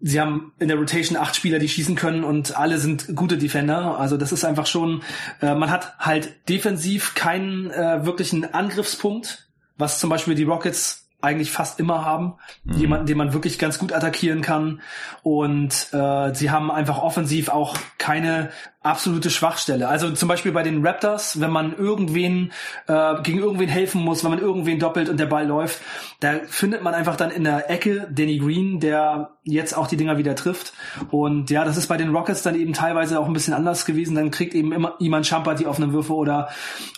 [0.01, 3.99] Sie haben in der Rotation acht Spieler, die schießen können und alle sind gute Defender.
[3.99, 5.01] Also das ist einfach schon,
[5.41, 9.48] äh, man hat halt defensiv keinen äh, wirklichen Angriffspunkt
[9.79, 12.35] was zum Beispiel die Rockets eigentlich fast immer haben.
[12.63, 12.77] Mhm.
[12.77, 14.81] Jemanden, den man wirklich ganz gut attackieren kann.
[15.21, 18.51] Und äh, sie haben einfach offensiv auch keine
[18.81, 19.89] absolute Schwachstelle.
[19.89, 22.53] Also zum Beispiel bei den Raptors, wenn man irgendwen
[22.87, 25.81] äh, gegen irgendwen helfen muss, wenn man irgendwen doppelt und der Ball läuft,
[26.21, 30.17] da findet man einfach dann in der Ecke Danny Green, der jetzt auch die Dinger
[30.17, 30.71] wieder trifft.
[31.11, 34.15] Und ja, das ist bei den Rockets dann eben teilweise auch ein bisschen anders gewesen.
[34.15, 36.47] Dann kriegt eben immer Iman Champa die offenen Würfe oder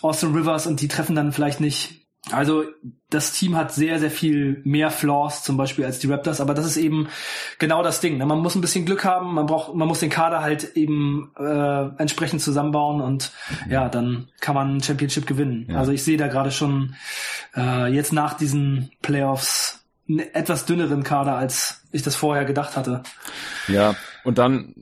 [0.00, 2.64] Austin Rivers und die treffen dann vielleicht nicht also
[3.10, 6.66] das Team hat sehr, sehr viel mehr Flaws zum Beispiel als die Raptors, aber das
[6.66, 7.08] ist eben
[7.58, 8.16] genau das Ding.
[8.16, 8.26] Ne?
[8.26, 12.00] Man muss ein bisschen Glück haben, man braucht, man muss den Kader halt eben äh,
[12.00, 13.32] entsprechend zusammenbauen und
[13.68, 15.66] ja, dann kann man ein Championship gewinnen.
[15.68, 15.78] Ja.
[15.78, 16.94] Also ich sehe da gerade schon
[17.56, 23.02] äh, jetzt nach diesen Playoffs einen etwas dünneren Kader, als ich das vorher gedacht hatte.
[23.66, 24.74] Ja, und dann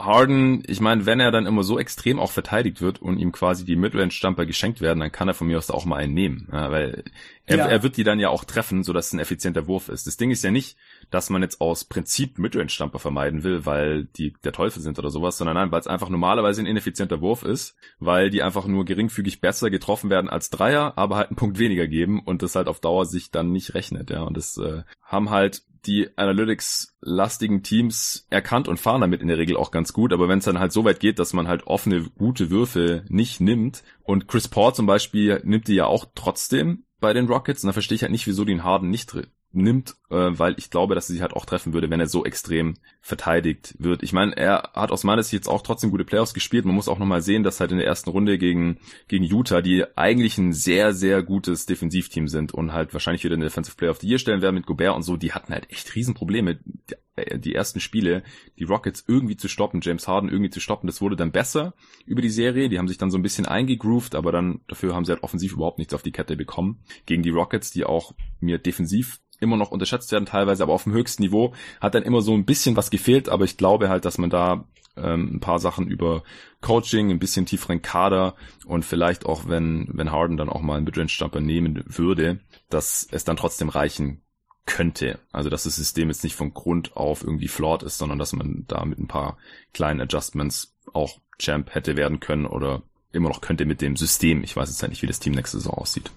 [0.00, 3.64] Harden, ich meine, wenn er dann immer so extrem auch verteidigt wird und ihm quasi
[3.64, 6.48] die Midrange-Jumper geschenkt werden, dann kann er von mir aus da auch mal einen nehmen.
[6.50, 7.04] Ja, weil
[7.46, 7.66] er, ja.
[7.66, 10.06] er wird die dann ja auch treffen, sodass es ein effizienter Wurf ist.
[10.06, 10.76] Das Ding ist ja nicht,
[11.10, 15.36] dass man jetzt aus Prinzip Midrange-Jumper vermeiden will, weil die der Teufel sind oder sowas,
[15.36, 19.40] sondern nein, weil es einfach normalerweise ein ineffizienter Wurf ist, weil die einfach nur geringfügig
[19.40, 22.80] besser getroffen werden als Dreier, aber halt einen Punkt weniger geben und das halt auf
[22.80, 24.10] Dauer sich dann nicht rechnet.
[24.10, 29.38] Ja, und das äh, haben halt die Analytics-lastigen Teams erkannt und fahren damit in der
[29.38, 30.12] Regel auch ganz gut.
[30.12, 33.40] Aber wenn es dann halt so weit geht, dass man halt offene, gute Würfe nicht
[33.40, 37.68] nimmt und Chris Paul zum Beispiel nimmt die ja auch trotzdem bei den Rockets, und
[37.68, 39.14] da verstehe ich halt nicht, wieso den Harden nicht
[39.52, 42.24] nimmt, äh, weil ich glaube, dass er sich halt auch treffen würde, wenn er so
[42.24, 44.02] extrem verteidigt wird.
[44.02, 46.64] Ich meine, er hat aus meiner Sicht jetzt auch trotzdem gute Playoffs gespielt.
[46.64, 48.78] Man muss auch nochmal sehen, dass halt in der ersten Runde gegen,
[49.08, 53.44] gegen Utah, die eigentlich ein sehr, sehr gutes Defensivteam sind und halt wahrscheinlich wieder eine
[53.44, 55.94] Defensive Player of the Year stellen werden mit Gobert und so, die hatten halt echt
[55.96, 58.22] Riesenprobleme, die, die ersten Spiele,
[58.58, 60.86] die Rockets irgendwie zu stoppen, James Harden irgendwie zu stoppen.
[60.86, 61.74] Das wurde dann besser
[62.06, 62.68] über die Serie.
[62.68, 65.52] Die haben sich dann so ein bisschen eingegroovt, aber dann dafür haben sie halt offensiv
[65.52, 66.82] überhaupt nichts auf die Kette bekommen.
[67.06, 70.92] Gegen die Rockets, die auch mir defensiv immer noch unterschätzt werden teilweise, aber auf dem
[70.92, 74.18] höchsten Niveau hat dann immer so ein bisschen was gefehlt, aber ich glaube halt, dass
[74.18, 74.64] man da
[74.96, 76.22] ähm, ein paar Sachen über
[76.60, 78.34] Coaching, ein bisschen tieferen Kader
[78.66, 83.24] und vielleicht auch, wenn, wenn Harden dann auch mal einen Midrange-Jumper nehmen würde, dass es
[83.24, 84.22] dann trotzdem reichen
[84.66, 85.18] könnte.
[85.32, 88.64] Also dass das System jetzt nicht von Grund auf irgendwie flawed ist, sondern dass man
[88.68, 89.38] da mit ein paar
[89.72, 92.82] kleinen Adjustments auch Champ hätte werden können oder
[93.12, 94.42] immer noch könnte mit dem System.
[94.44, 96.10] Ich weiß jetzt halt nicht, wie das Team nächste Saison aussieht.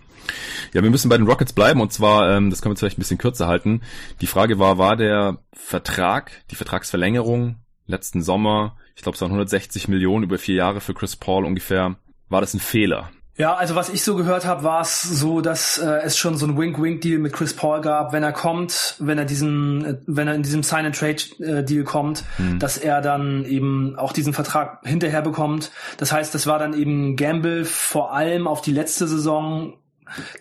[0.74, 2.98] Ja, wir müssen bei den Rockets bleiben und zwar, ähm, das können wir jetzt vielleicht
[2.98, 3.82] ein bisschen kürzer halten.
[4.22, 9.88] Die Frage war, war der Vertrag, die Vertragsverlängerung letzten Sommer, ich glaube es waren 160
[9.90, 11.98] Millionen über vier Jahre für Chris Paul ungefähr,
[12.30, 13.12] war das ein Fehler?
[13.36, 16.46] Ja, also was ich so gehört habe, war es so, dass äh, es schon so
[16.46, 20.36] ein Wink-Wink-Deal mit Chris Paul gab, wenn er kommt, wenn er diesen, äh, wenn er
[20.36, 22.60] in diesem Sign-and-Trade-Deal kommt, hm.
[22.60, 25.72] dass er dann eben auch diesen Vertrag hinterher bekommt.
[25.98, 29.74] Das heißt, das war dann eben Gamble vor allem auf die letzte Saison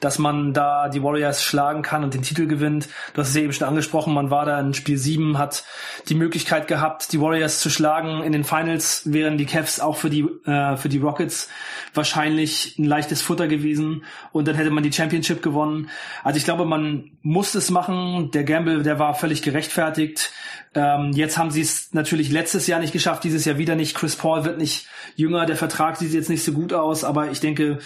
[0.00, 2.88] dass man da die Warriors schlagen kann und den Titel gewinnt.
[3.14, 5.64] Du hast es eben schon angesprochen, man war da in Spiel 7, hat
[6.08, 8.22] die Möglichkeit gehabt, die Warriors zu schlagen.
[8.22, 11.48] In den Finals wären die Cavs auch für die, äh, für die Rockets
[11.94, 15.90] wahrscheinlich ein leichtes Futter gewesen und dann hätte man die Championship gewonnen.
[16.22, 18.30] Also ich glaube, man muss es machen.
[18.32, 20.32] Der Gamble, der war völlig gerechtfertigt.
[20.74, 23.94] Ähm, jetzt haben sie es natürlich letztes Jahr nicht geschafft, dieses Jahr wieder nicht.
[23.94, 27.40] Chris Paul wird nicht jünger, der Vertrag sieht jetzt nicht so gut aus, aber ich
[27.40, 27.78] denke,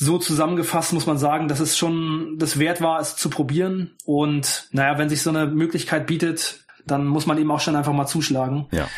[0.00, 3.90] so zusammengefasst muss man sagen, dass es schon das wert war, es zu probieren.
[4.06, 7.92] Und naja, wenn sich so eine Möglichkeit bietet, dann muss man eben auch schon einfach
[7.92, 8.66] mal zuschlagen.
[8.72, 8.88] Ja.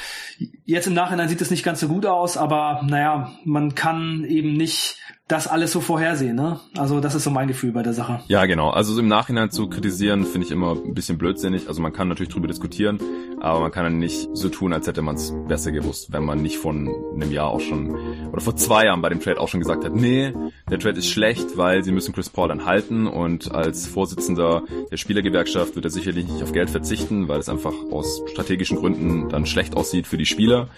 [0.64, 4.52] Jetzt im Nachhinein sieht es nicht ganz so gut aus, aber naja, man kann eben
[4.52, 4.96] nicht
[5.32, 6.36] das alles so vorhersehen.
[6.36, 6.60] Ne?
[6.76, 8.20] Also das ist so mein Gefühl bei der Sache.
[8.28, 8.68] Ja, genau.
[8.68, 11.68] Also im Nachhinein zu kritisieren, finde ich immer ein bisschen blödsinnig.
[11.68, 12.98] Also man kann natürlich drüber diskutieren,
[13.40, 16.42] aber man kann dann nicht so tun, als hätte man es besser gewusst, wenn man
[16.42, 17.96] nicht von einem Jahr auch schon
[18.30, 20.34] oder vor zwei Jahren bei dem Trade auch schon gesagt hat, nee,
[20.70, 24.98] der Trade ist schlecht, weil sie müssen Chris Paul dann halten und als Vorsitzender der
[24.98, 29.46] Spielergewerkschaft wird er sicherlich nicht auf Geld verzichten, weil es einfach aus strategischen Gründen dann
[29.46, 30.68] schlecht aussieht für die Spieler.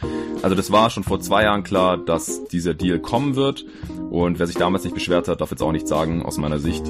[0.42, 3.64] Also das war schon vor zwei Jahren klar, dass dieser Deal kommen wird
[4.11, 6.84] und wer sich damals nicht beschwert hat, darf jetzt auch nicht sagen, aus meiner Sicht.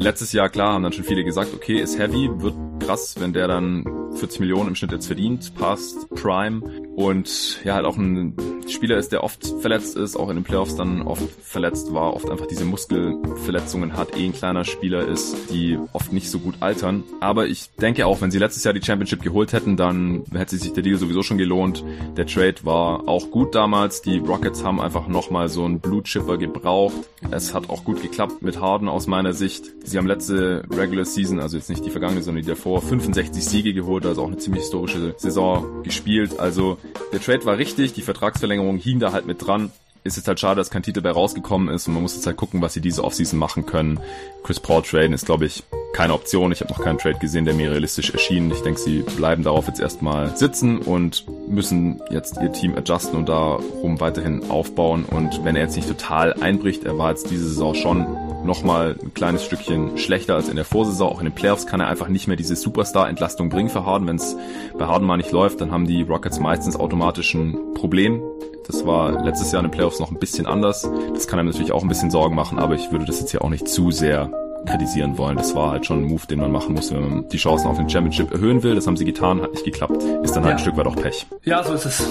[0.00, 3.48] Letztes Jahr, klar, haben dann schon viele gesagt, okay, ist heavy, wird krass, wenn der
[3.48, 3.84] dann
[4.14, 6.62] 40 Millionen im Schnitt jetzt verdient, passt, Prime
[6.96, 8.34] und ja, halt auch ein
[8.68, 12.30] Spieler ist, der oft verletzt ist, auch in den Playoffs dann oft verletzt war, oft
[12.30, 17.04] einfach diese Muskelverletzungen hat, eh ein kleiner Spieler ist, die oft nicht so gut altern.
[17.20, 20.72] Aber ich denke auch, wenn sie letztes Jahr die Championship geholt hätten, dann hätte sich
[20.72, 21.84] der Deal sowieso schon gelohnt.
[22.16, 24.02] Der Trade war auch gut damals.
[24.02, 26.96] Die Rockets haben einfach nochmal so einen Blue Chipper gebraucht.
[27.30, 29.64] Es hat auch gut geklappt mit Harden aus meiner Sicht.
[29.90, 33.74] Sie haben letzte Regular Season, also jetzt nicht die vergangene, sondern die davor, 65 Siege
[33.74, 36.38] geholt, also auch eine ziemlich historische Saison gespielt.
[36.38, 36.78] Also
[37.12, 39.72] der Trade war richtig, die Vertragsverlängerung hing da halt mit dran.
[40.04, 42.36] Ist jetzt halt schade, dass kein Titel bei rausgekommen ist und man muss jetzt halt
[42.36, 43.98] gucken, was sie diese Offseason machen können.
[44.44, 46.52] Chris Paul traden ist, glaube ich, keine Option.
[46.52, 48.48] Ich habe noch keinen Trade gesehen, der mir realistisch erschien.
[48.52, 53.28] Ich denke, sie bleiben darauf jetzt erstmal sitzen und müssen jetzt ihr Team adjusten und
[53.28, 55.04] darum weiterhin aufbauen.
[55.04, 58.06] Und wenn er jetzt nicht total einbricht, er war jetzt diese Saison schon
[58.44, 61.08] nochmal ein kleines Stückchen schlechter als in der Vorsaison.
[61.10, 64.06] Auch in den Playoffs kann er einfach nicht mehr diese Superstar-Entlastung bringen für Harden.
[64.06, 64.36] Wenn es
[64.78, 68.22] bei Harden mal nicht läuft, dann haben die Rockets meistens automatisch ein Problem.
[68.66, 70.88] Das war letztes Jahr in den Playoffs noch ein bisschen anders.
[71.12, 73.42] Das kann einem natürlich auch ein bisschen Sorgen machen, aber ich würde das jetzt hier
[73.42, 74.30] auch nicht zu sehr
[74.66, 75.36] kritisieren wollen.
[75.36, 77.78] Das war halt schon ein Move, den man machen muss, wenn man die Chancen auf
[77.78, 78.74] den Championship erhöhen will.
[78.74, 80.02] Das haben sie getan, hat nicht geklappt.
[80.22, 80.56] Ist dann halt ja.
[80.56, 81.26] ein Stück weit auch Pech.
[81.44, 82.06] Ja, so ist es.